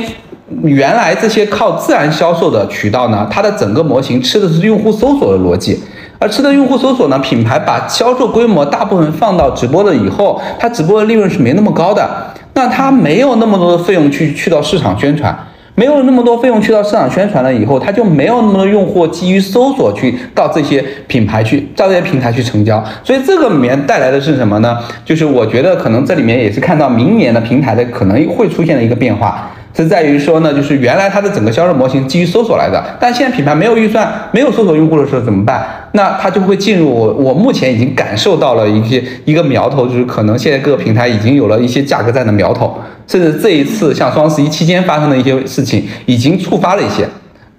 [0.62, 5.80] 原来这些靠自然销售的渠道呢，它的整个模型吃的是用户搜索的逻辑，
[6.18, 12.08] 而吃的用户搜索呢，品牌把销售规模大部分放到直播了以后，它直播的利润是没那么高的，
[12.54, 15.38] 那它没有那么多的费用去去到市场宣传。
[15.80, 22.84] 没有那么多费用去到市场宣传了以后，他就没有那么多用户基于搜索去到这些品牌去，到这些平台去成交。
[23.02, 24.76] 所以这个里面带来的是什么呢？
[25.06, 29.50] 就是我觉得可能这里面也是看到明年的平台的可能会出现的一个变化。
[29.82, 35.66] 是在于说呢，就是原来它的整个销售模型基于搜索来的，但现在品牌没有预算，没有搜索用户的时候怎么办？
[35.92, 47.06] 那它就会进入我我目前已经感受到了一些一个苗头，就是可能现在各个平台已经有了一些价格战的苗头，甚至这一次像双十一期间发生的一些事情，已经触发了一些。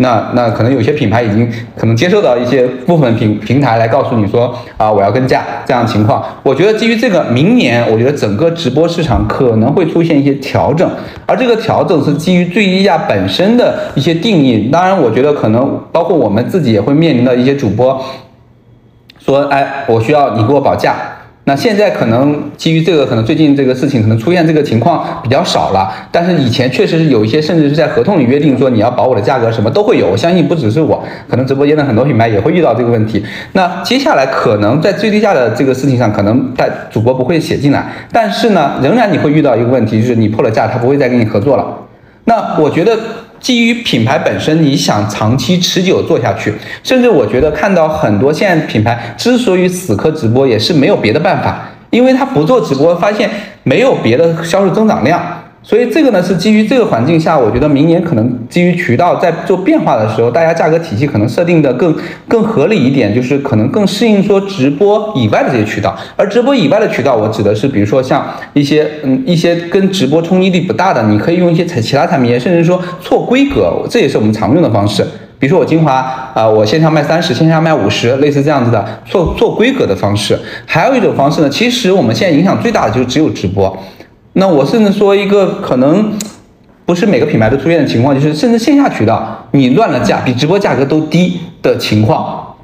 [0.02, 1.48] 那那可能有些品牌已经
[1.78, 6.24] 可能接受到一些部分平平台来告诉你说啊，我要跟价这样情况。
[6.44, 10.90] 我觉得基于这个，明年我觉得整个直播市场可能会出现一些调整，
[11.26, 14.70] 而这个调整是基于最低价本身的一些定义。
[14.72, 18.04] 当然，我觉得可能包括我们自己也会面临的一些主播
[19.20, 20.96] 说，哎，我需要你给我保价。
[21.46, 30.08] 那现在可能基于这个，可能最近这个事情可能出现这个情况比较少了，但是以前确实是有一些，甚至是在合同里约定说你要保我的价格，什么都会有。
[30.08, 33.26] 我相信不只是我，可能直播间的很多品牌也会遇到这个问题。
[33.54, 41.66] 那接下来可能在最低价的这个事情上，可能在主播不会写进来，但是呢，仍然你会遇到一个问题，就是你破了价，他不会再跟你合作了。
[42.26, 42.98] 那我觉得。
[43.42, 53.30] 基于品牌本身，你想长期持久做下去，甚至我觉得看到很多现在品牌之所以死磕直播，也是没有别的办法，因为他不做直播，发现
[53.64, 55.41] 没有别的销售增长量。
[55.64, 61.96] 所以这个呢是基于这个环境下，我觉得明年可能基于渠道在做变化的时候，大家价格体系可能设定的更
[62.28, 65.96] 更合理一点，就是可能更适应说直播以外的这些渠道。
[66.16, 75.06] 而直播以外的渠道，我指的是比如说像一些嗯一些跟直播冲击力不大的，你可以用一些其其他产品，甚至说错规格，这也是我们常用的方式。
[75.38, 75.94] 比如说我精华
[76.34, 80.38] 啊，我线上卖三十，线下卖五十，类似这样子的做做规格的方式。
[80.66, 83.78] 还有一种方式呢，其实我们现在影响最大的就是只有直播。
[84.34, 86.14] 那我甚至说一个可能
[86.86, 92.56] 不是每个品牌都出现的情况，就是甚至线下渠道你乱了价，比直播价格都低的情况，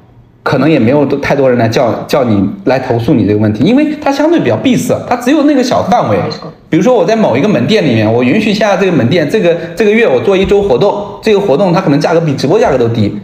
[0.42, 6.16] 可能也没有太多人来叫叫你来投诉你这个问题，因为它相对比较闭塞，它只有那个小范围。
[6.70, 13.14] 比如说我在某一个门店里面，我允许线下这个门店这个这个月我做一周活动，这个活动它可能价格比直播价格都低，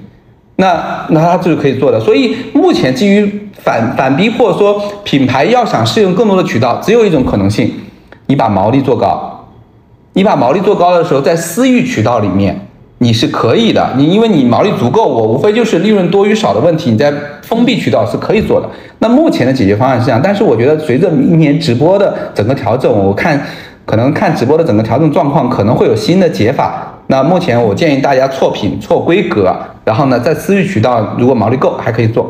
[0.56, 2.00] 那那它就是可以做的。
[2.00, 7.70] 所以目前基于反反逼迫说品牌要想适应更多的渠道，只有一种可能性。
[8.34, 9.44] 你把毛利做高，
[10.14, 12.66] 你把毛利做高的时候，在私域渠道里面
[12.98, 13.92] 你是可以的。
[13.96, 16.90] 你因为你毛利足够，我无非就是利润多与少的问题。
[16.90, 18.68] 你在封闭渠道是可以做的。
[18.98, 23.40] 那目前的解决方案是这样，但是我觉得随着明年直播的整个调整，我看
[23.86, 26.92] 可能看直播的整个调整状况，可能会有新的解法。
[27.06, 29.54] 那目前我建议大家错品、错规格，
[29.84, 32.28] 然后呢，在私域渠道如果毛利够，还可以做。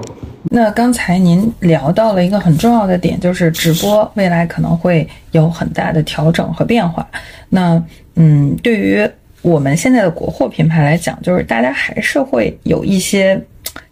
[0.50, 7.06] 那刚才您聊到了一个很重要的点，就是直播未来可能会有很大的调整和变化。
[7.48, 7.82] 那
[8.16, 9.08] 嗯，对于
[9.42, 13.40] 我们现在的国货品牌来讲，就是大家还是会有一些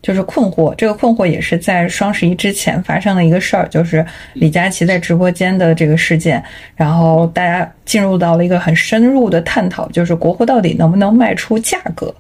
[0.03, 0.75] 就是困惑。
[0.75, 6.43] 这个困惑也是在双十一之前发生的一个事儿，就是李佳琦在直播间的这个事件，
[6.77, 12.15] 然后大家进入到了一个很深入的探讨，就是国货到底能不能卖出价格。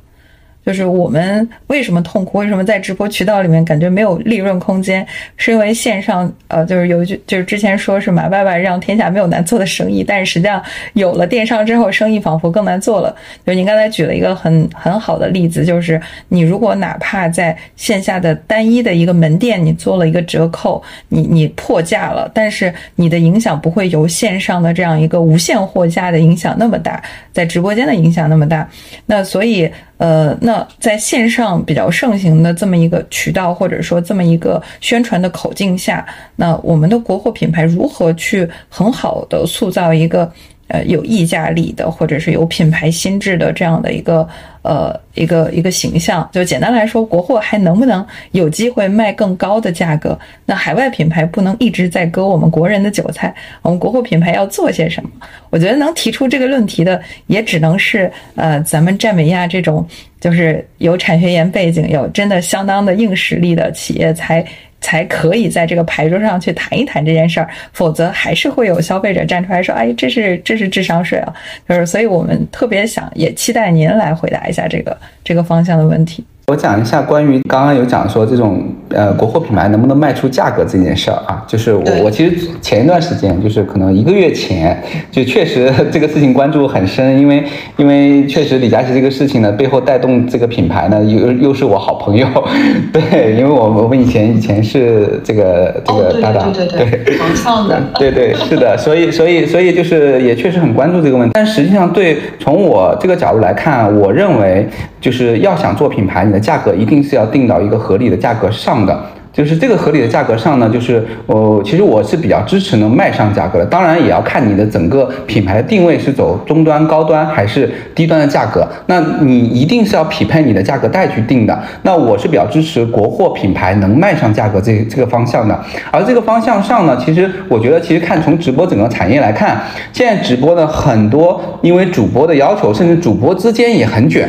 [0.65, 2.39] 就是我们为什么痛苦？
[2.39, 5.05] 为什么在直播渠道里面感觉没有利润空间？
[5.37, 10.63] 是因为线上，呃，就是有一句，就是之前说是马爸爸让天下没有难做的生意，但是实际上
[10.95, 13.15] 有了电商之后，生意仿佛更难做了。
[13.45, 27.03] 就您刚才举了一个很很好的例子，就是你如果哪怕在线下的单一的一个门店，你做了一个折扣，你你破价了，但是你的影响不会由线上的这样一个无限货架的影响那么大，
[27.33, 28.69] 在直播间的影响那么大。
[29.07, 29.69] 那所以。
[29.99, 40.33] 呃，那在线上比较盛行的这么一个渠道，或者说这么一个宣传的口径下，那我们的国货品牌如何去很好的塑造一个？
[40.73, 44.27] 呃，有溢价力的，或者是有品牌心智的这样的一个
[44.63, 50.19] 呃一个一个形象，就简单来说，国货还能不能有机会卖更高的价格？
[50.47, 55.11] 那海外品牌不能一直在割我们国人的韭菜，我们国货品牌要做些什么？
[55.51, 59.87] 我觉得能提出这个论题的，也只能是呃咱们占美亚这种
[60.23, 64.43] 就是有产学研背景、有真的相当的硬实力的企业才。
[64.83, 71.35] 才可以在这个牌桌上去谈一谈这件事儿，否则还是会有消费者站出来说：“哎，这是这是智商税啊！”
[71.67, 76.23] 就是，所以我们特别想也期待您来回答一下这个这个方向的问题。
[76.49, 87.45] 我讲一下关于刚刚有讲说这种呃国货品牌能不能卖出价格这件事儿啊，就是我我其实前一段时间就是可能一个月前就确实这个事情关注很深，因为
[87.77, 92.27] 因为确实李佳琦这个事情呢背后带动这个品牌呢又又是我好朋友，
[92.93, 104.69] 对，因为我我们以前以前是这个这个搭档，对对对，同创的， 对对是的，所以所以所以就是也确实很关注这个问题，但实际上对从我这个角度来看，我认为
[105.01, 106.32] 就是要想做品牌。
[106.33, 108.99] 的价格一定是要定到一个合理的价格上的，
[109.33, 113.65] 就是这个合理的价格上呢，就是呃，其实我是比较支持能卖上价格的。
[113.67, 118.67] 当然也要看你的整个品牌的定位是走中端、高端还是低端的价格。
[118.87, 121.59] 那你一定是要匹配你的价格带去定的。
[121.83, 125.59] 那我是比较支持国货品牌能卖上价格这这个方向的。
[125.91, 129.59] 而这个方向上呢，其实我觉得，其实看从直播整个产业来看，
[129.93, 134.29] 现在直播呢很多，因为主播的要求，甚至主播之间也很卷，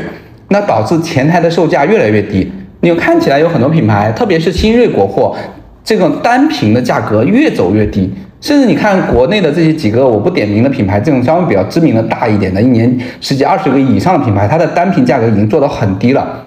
[0.54, 2.50] 那导致前台的售价越来越低。
[2.82, 5.36] 你看起来有很多品牌，特别是新锐国货，
[5.84, 16.46] 这个单品的价格越走越低，甚至你看国内的这些几个我不点名的品牌，这种相对比较知名的大一点的，一年十几二十个亿以上的品牌，它的单品价格已经做到很低了。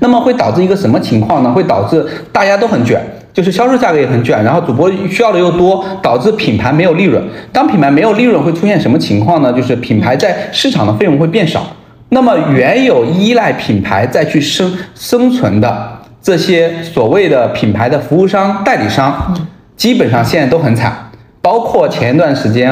[0.00, 1.50] 那么会导致一个什么情况呢？
[1.50, 3.00] 会导致大家都很卷，
[3.32, 7.22] 就是销售价格也很卷，然后主播需要的又多，导致品牌没有利润。
[7.52, 9.50] 当品牌没有利润，会出现什么情况呢？
[9.52, 11.64] 就是品牌在市场的费用会变少。
[12.14, 19.34] 那么原有依赖品牌再去生生存的这些所谓的品牌的服务商、代理商，
[19.78, 20.94] 基本上现在都很惨。
[21.40, 22.70] 包括前一段时间，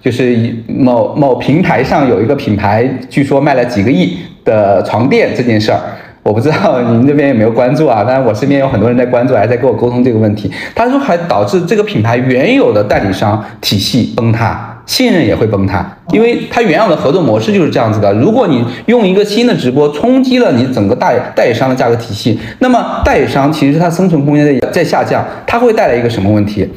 [0.00, 5.80] 就是某某平台上有一个品牌，据说卖了几个亿的床垫这件事儿，
[6.22, 8.04] 我不知道您这边有没有关注啊？
[8.04, 10.48] 当然我身边有很多人在关注，还在跟我沟通这个问题。
[10.76, 14.75] 他说还导致这个品牌原有的代理商体系崩塌。
[14.86, 18.12] 信任也会崩塌，因为它原有的合作模式就是这样子的。
[18.14, 26.68] 如果你用一个新的直播冲击了你整个代代理商的价格体系，那么代理商其实它生存空间在在下降，它会带来一个什么问题？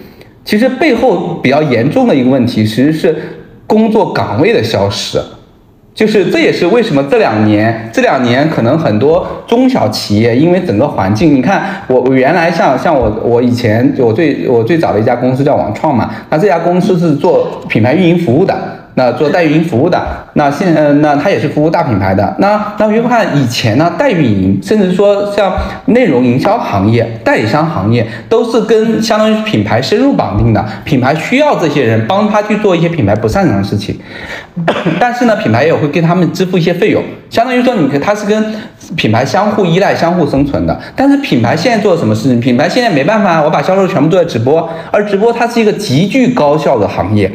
[0.43, 3.15] 其实背后比较严重的一个问题，其实是
[3.67, 5.21] 工作岗位的消失。
[5.99, 18.78] 就是这也是为什么这两年这两年可能很多中小企业因为整个环境，你看我我原来像像我我以前我最我最早的一家公司叫网创嘛，那这家公司是做品牌运营服务的。
[18.99, 19.97] 那做代运营服务的，
[20.33, 22.35] 那现呃，那他也是服务大品牌的。
[22.39, 25.53] 那那约翰以前呢，代运营，甚至说像
[25.85, 30.61] 内容营销行业、代理商行业，都是跟相当于品牌深入绑定的。
[30.83, 33.97] 品牌需要这些人帮他去做一些品牌不擅长的事情，
[34.99, 38.53] 但是呢，品牌也会给他们支付一些费用，相当于说，你他是跟
[38.97, 40.77] 品牌相互依赖、相互生存的。
[40.93, 42.37] 但是品牌现在做什么事情？
[42.41, 47.31] 品牌现在没办法，我把销售全部都在直播，而直播它是一个极具高效的行业。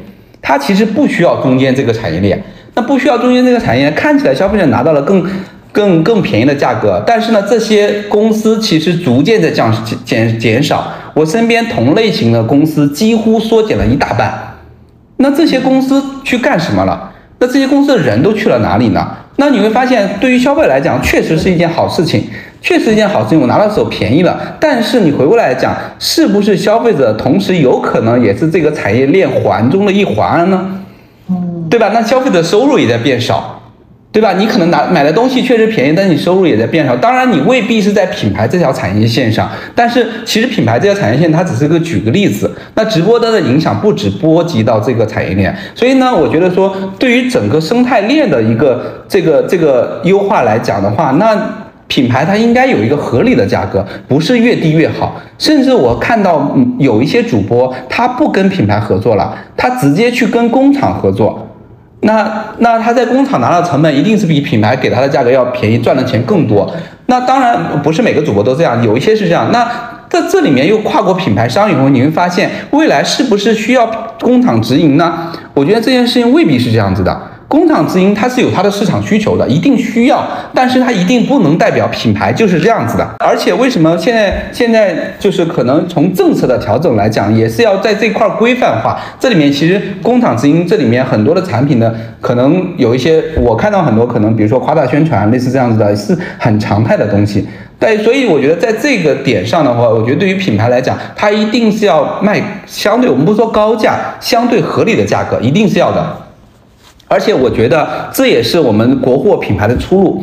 [0.47, 2.41] 它其实不需要中间这个产业链，
[2.75, 5.27] 那不需要中间这个产业链，看起来消费者拿到了更、
[5.73, 9.75] 更、更便宜的价格，但是呢，这些公司其实逐渐在降
[10.05, 10.93] 减减少。
[11.15, 14.57] 我身边同类型的公司几乎缩减了一大半。
[15.17, 17.11] 那这些公司去干什么了？
[17.39, 19.17] 那这些公司的人都去了哪里呢？
[19.37, 22.25] 那你会发现，对于消费来讲，确实是一件好事情。
[22.65, 24.41] 确实一件好事情，我拿到手便宜了。
[24.59, 30.81] 但是你回过来讲，是不是消费者同时有可能也是这个产业链环中的一环呢？
[31.69, 31.91] 对吧？
[31.93, 33.61] 那消费者收入也在变少，
[34.11, 34.33] 对吧？
[34.39, 36.97] 你可能拿买的东西确实便宜，但你收入也在变少。
[36.97, 42.51] 当然，你未必是在品牌这条产业线上，但是其实品牌这条产业线它只是个举个例子。
[42.77, 51.37] 那直播它的影响不止波及到这个产业链，所以呢，我觉得说对于整个生态链的一个这个这个优化来讲的话，那。
[51.87, 55.21] 品牌它应该有一个合理的价格，不是越低越好。
[55.39, 61.49] 甚至我看到有一些主播，他不跟品牌合作了，他直接去跟工厂合作。
[62.01, 66.71] 那那他在工厂拿到成本，一定是比品牌给他的价格要便宜，赚的钱更多。
[67.07, 69.51] 那当然不是每个主播都这样，有一些是这样。
[69.53, 69.67] 那
[70.11, 73.87] 在这里面又跨国品牌商以后，你会发现未来是不是需要
[74.21, 75.33] 工厂直营呢？
[75.55, 77.21] 我觉得这件事情未必是这样子的。
[77.55, 83.09] 工厂直营它是有它的市场需求的，一定需要，但是它一定不能代表品牌就是这样子的。
[83.21, 88.99] 而且为什么现在现在就是可能从政策的调整来讲，也是要在这块规范化。
[89.21, 97.47] 这里面其实工厂直营这里面很多的产品呢，可能有一些我看到很多可能，比如说夸大宣传，类似这样子的，是很常态的东西。
[97.79, 106.24] 但所以我觉得在这个点上的话，我觉得对于品牌来讲，它一定是要卖相对我们不说高价，相对合理的价格，一定是要的。
[107.15, 110.21] 而且我觉得这也是我们国货品牌的出路。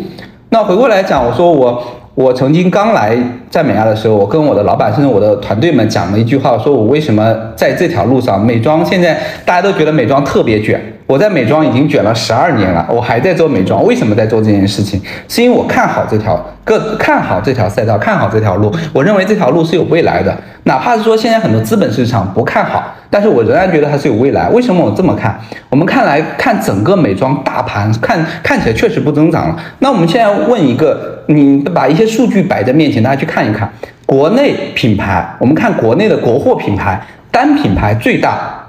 [0.49, 1.81] 那回过来讲，我说我
[2.15, 3.17] 我曾经刚来
[3.49, 10.77] 赞美亚的时候，我跟我的老板甚至我的团队们讲了一句话，说我为什么在这条路上，美妆现在大家都觉得美妆特别卷。
[11.12, 13.84] 我在美妆已经卷了十二年了，我还在做美妆。
[13.84, 14.97] 为什么在做这件事情？
[15.28, 18.74] 是因为我看好这条，个看好这条赛道，看好这条路。
[18.93, 20.34] 我认为这条路是有未来的，
[20.64, 24.47] 哪怕是说现在很多资本市场不看好，但是我仍然觉得它是有未来。
[24.51, 25.38] 为什么我这么看？
[25.68, 29.55] 我们看来看整个美妆大盘，看看起来确实不增长了。
[29.80, 33.70] 那我们现在问一个，你把一些数据摆在面前，大家去看一看，
[34.05, 38.61] 国内品牌，我们看国内的国货品牌，单品牌最大。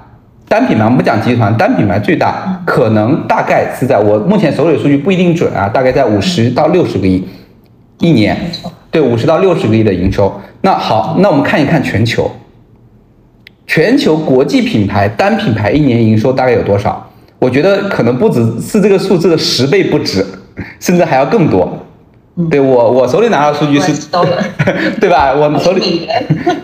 [0.53, 7.27] 单品牌，我们不讲集团，单品牌最大可能大概是在我目前手里数据不一定准啊，大概在五十到六十个亿
[7.97, 8.37] 一年，
[8.91, 10.31] 对，五十到六十个亿的营收。
[10.61, 12.29] 那好，那我们看一看全球，
[13.65, 17.03] 全球国际品牌单品牌一年营收大概有多少？
[17.39, 20.23] 我觉得可能不止是这个数字的十倍不止，
[20.79, 21.79] 甚至还要更多。
[22.49, 23.91] 对我，我手里拿到数据是，
[25.01, 25.33] 对吧？
[25.33, 26.07] 我手里，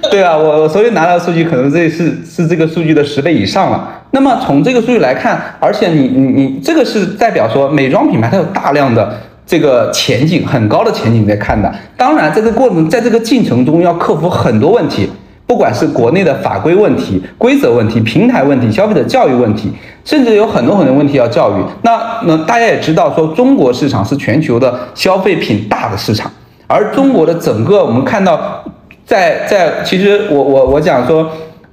[0.09, 3.87] 对啊，我我手里拿到的数据可能这是是这个数据的十倍以上了。
[4.11, 9.15] 那么从这个数据来看，而且你你你这个是代表说美妆品牌它有大量的
[9.45, 11.73] 这个前景很高的前景在看的。
[11.95, 15.09] 当然，在这个过程，在这个进程中要克服很多问题。
[15.45, 19.71] 不管是国内的法规问题、规则问题、平台问题、消费者教育问题，
[20.05, 21.63] 甚至有很多很多问题要教育。
[21.81, 26.31] 那那大家也知道，说中国市场是全球的消费品大的市场，
[26.67, 28.63] 而中国的整个我们看到，
[29.09, 31.27] 在在其实我我我讲说，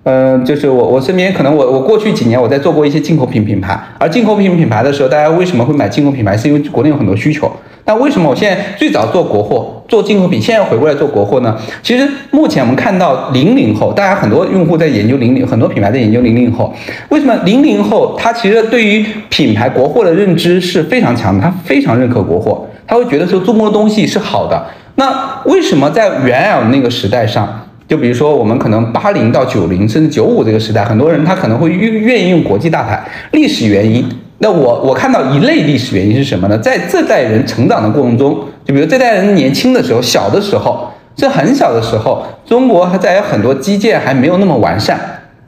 [0.04, 6.34] 嗯，就是我我身边可能我我过去几年我在做过一些进口品品牌，而进口品品牌的时候，大家为什么会买进口品牌？
[6.34, 7.52] 是因为国内有很多需求。
[7.84, 11.54] 那为什么我现在最早做国货、做进口品，现在回过来做国货呢？
[11.82, 16.72] 其实目前我们看到零零后，大家很多用户在研究零零，很多品牌在研究零零后。
[17.10, 24.64] 为什么零零后他其实对于品牌国货的认知是非常强的，他非常认可国货，他会觉得说中国的东西是好的。
[24.96, 33.02] 那为什么在原有那个时代上，就比如说我们可能八零到九零甚至九五这个时代，很多人他可能会愿愿意用国际大牌，
[33.32, 34.06] 历史原因。
[34.38, 36.58] 那我我看到一类历史原因是什么呢？
[36.58, 44.98] 在这代人成长的过程中，就比如这代人年轻的时候、小的时候，这很小的时候，中国还在有很多基建还没有那么完善，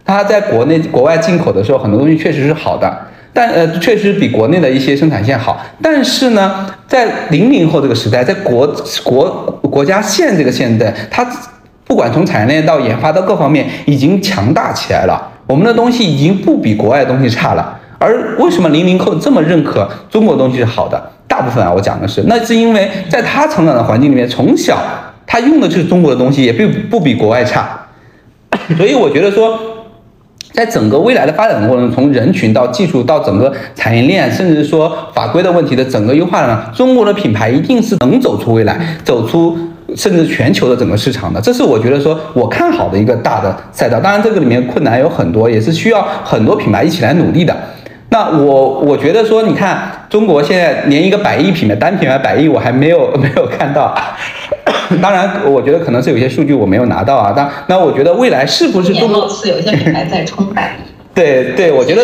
[0.07, 2.99] 他在国内国外进口的时候，很多东西确实是好的，
[3.33, 5.61] 但呃确实比国内的一些生产线好。
[5.83, 8.67] 但是呢，在零零后这个时代，在国
[9.05, 11.27] 国国家现这个现在，它
[11.85, 17.79] 不管从产业链到研发到各方面已经强大起来了，我们的东西已经不比国外的东西差了。
[17.99, 21.11] 而为什么零零后这么认可中国东西是好的？
[21.27, 24.79] 大部分啊，我讲的是，那是因为在他成长的环境里面，从小
[25.27, 27.69] 他用的就是中国的东西，也并不比国外差。
[28.77, 29.59] 所以我觉得说，
[30.53, 39.57] 在整个未来的发展过程，从人群到技术到整个产业链，甚至说法规的问题的整个优化呢，中国的品牌一定是能走出未来，走出。
[39.97, 43.99] 甚至全球的整个市场的，这是我觉得说我看好的一个大的赛道。
[43.99, 47.57] 当然，这个里面困难有很多，也是需要很多品牌一起来努力的。
[48.11, 53.97] 那我我觉得说，你看中国现在连一个百亿品牌单品牌百亿，我还没有没有看到。
[55.03, 57.33] 当然，我觉得可能是有些数据我没有拿到啊。
[57.37, 60.89] 但那我觉得未来是不是中国是有些品牌在冲百亿？
[61.15, 62.03] 对对，我觉得，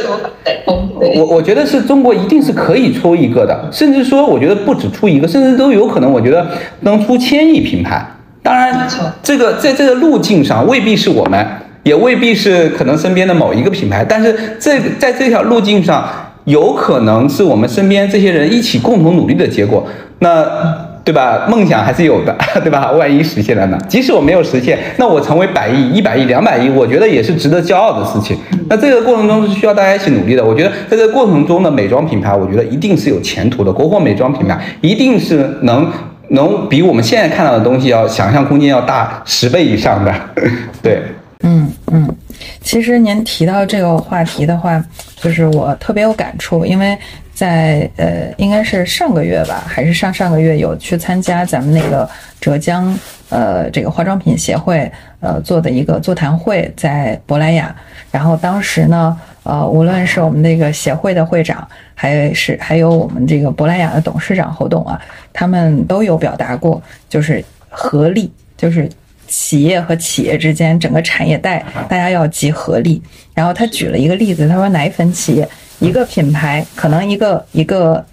[1.15, 6.45] 我我觉得是中国一定是可以出一个的，甚至说我觉得不止出一个，甚至都有可能，我觉得
[6.81, 8.05] 能出千亿品牌。
[8.43, 8.89] 当然，
[9.23, 11.47] 这个在这个路径上未必是我们，
[11.85, 16.05] 也未必是可能身边的某一个品牌，但是这在这条路径上，
[16.47, 19.86] 有可能是我们身边这些人一起共同努力的结果。
[20.19, 20.94] 那。
[21.05, 21.47] 对吧？
[21.51, 22.90] 梦想还是有的， 对吧？
[22.93, 23.78] 万一实现了呢？
[23.86, 28.35] 即使我没有实现，那我成为百亿、一百亿、两百亿，我觉得也是值得骄傲的事情。
[28.70, 30.43] 那这个过程中是需要大家一起努力的。
[30.43, 33.70] 我觉得在这个过程中的美妆品牌，我觉得一定是有前途的。
[33.70, 35.93] 国货美妆品牌一定是能
[36.28, 40.14] 能比我们现在看到的东西要想象空间要大十倍以上的。
[40.82, 41.02] 对，
[41.43, 42.16] 嗯嗯。
[42.62, 44.82] 其实您提到这个话题的话，
[45.16, 46.97] 就是我特别有感触，因为。
[47.35, 52.09] 在呃，应该是上个月吧，还是上上个月有去参加咱们那个
[52.40, 52.97] 浙江
[53.28, 57.74] 呃这个化妆品协会呃做的一个座谈会，在珀莱雅。
[58.12, 65.01] 然后当时呢，呃，无论是我们那个协会的会长，还是还有我们这个珀莱雅的董事长侯董啊，
[65.32, 68.89] 他们都有表达过，就是合力，就是
[69.27, 73.02] 企业和企业之间整个产业带，大家要集合力。
[73.35, 75.48] 然后他举了一个例子，他说奶粉企业。
[75.81, 78.05] 一个品牌可能一个一个。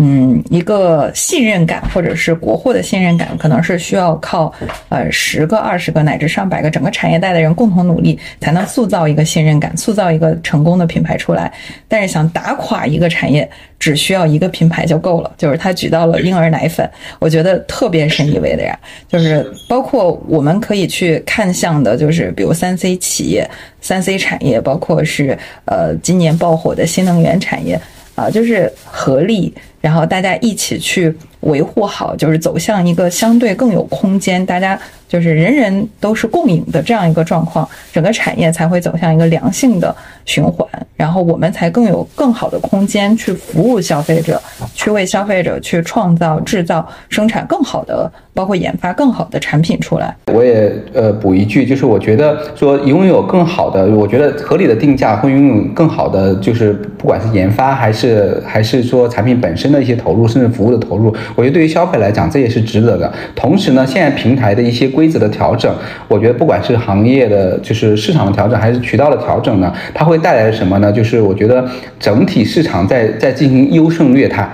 [0.00, 4.52] 嗯，一个信任感，或者是国货的信任感，可能是需要靠
[4.90, 11.52] 呃十个、二十个乃至上百个整个产业带的人共同努力，才能塑造一个信任感，塑造一个成功的品牌出来。
[11.88, 13.50] 但是想打垮一个产业，
[13.80, 15.32] 只需要一个品牌就够了。
[15.36, 16.88] 就是他举到了婴儿奶粉，
[17.18, 18.78] 我觉得特别深意味的呀。
[19.10, 23.44] 就是包括我们可以去看向的，就是比如三 C 企业、
[23.80, 27.80] 三 C 产业，包括是呃今年爆火的新能源产业
[28.14, 29.52] 啊，就是合力。
[29.80, 34.78] 然后大家一起去维护好，就是走向一个相对更有空间，大家
[35.08, 39.94] 就是人人都是共赢的这样一个状况，整个产业才会走向一个良性的
[40.24, 44.42] 循环，然后我们才更有更好的空间去服务消费者，
[44.74, 50.14] 去为消费者去创造、制造、生产更好的，包括研发更好的产品出来。
[50.34, 59.67] 我也呃补一句，就是我觉得说拥有更好的，我觉得合理的定价会拥有更好的，就是不管是研发还是还是说产品本身。
[59.70, 63.12] 那些投入，甚至服务的投入，我觉得对于消费来讲，这也是值得的。
[63.34, 65.72] 同时呢，现在平台的一些规则的调整，
[66.08, 70.92] 我觉得不管是行业的就是市场的调整，还是渠道的调整呢，它会带来什么呢？
[70.92, 71.64] 就是我觉得
[71.98, 74.48] 整体市场在在进行优胜劣汰。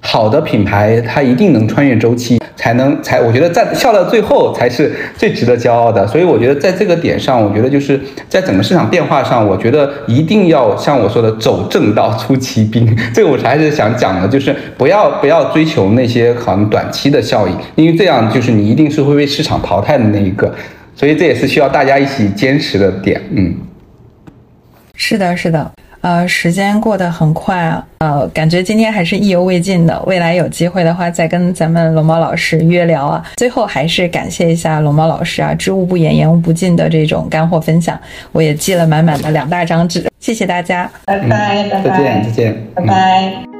[0.00, 6.04] 好的品牌，它一定能穿越周期，才能才，我觉得在笑到最后才是最值得骄傲的。
[6.08, 7.98] 所以我觉得在这个点上，我觉得就是
[8.28, 12.84] 在整个市场变化上，我觉得一定要像我说的走正道出奇兵。
[13.14, 20.52] 这个我还是想讲的，就是不要不要追求那些很短期的效应，因为这样就是你一定是会被市场淘汰的那一个。
[20.96, 23.22] 所以这也是需要大家一起坚持的点。
[23.30, 23.54] 嗯，
[24.96, 25.70] 是的，是的。
[26.00, 30.00] 呃，时间过得很快啊，呃，感觉今天还是意犹未尽的。
[30.06, 33.24] 未来有机会的话，再跟咱们龙猫老师约聊啊。
[33.36, 37.98] 最后还是感谢一下龙猫老师啊，知无不言，言无不尽的这种干货分享，
[38.32, 40.08] 我也记了满满的两大张纸。
[40.20, 43.57] 谢谢大家，拜拜，拜拜，再见，再见，拜拜。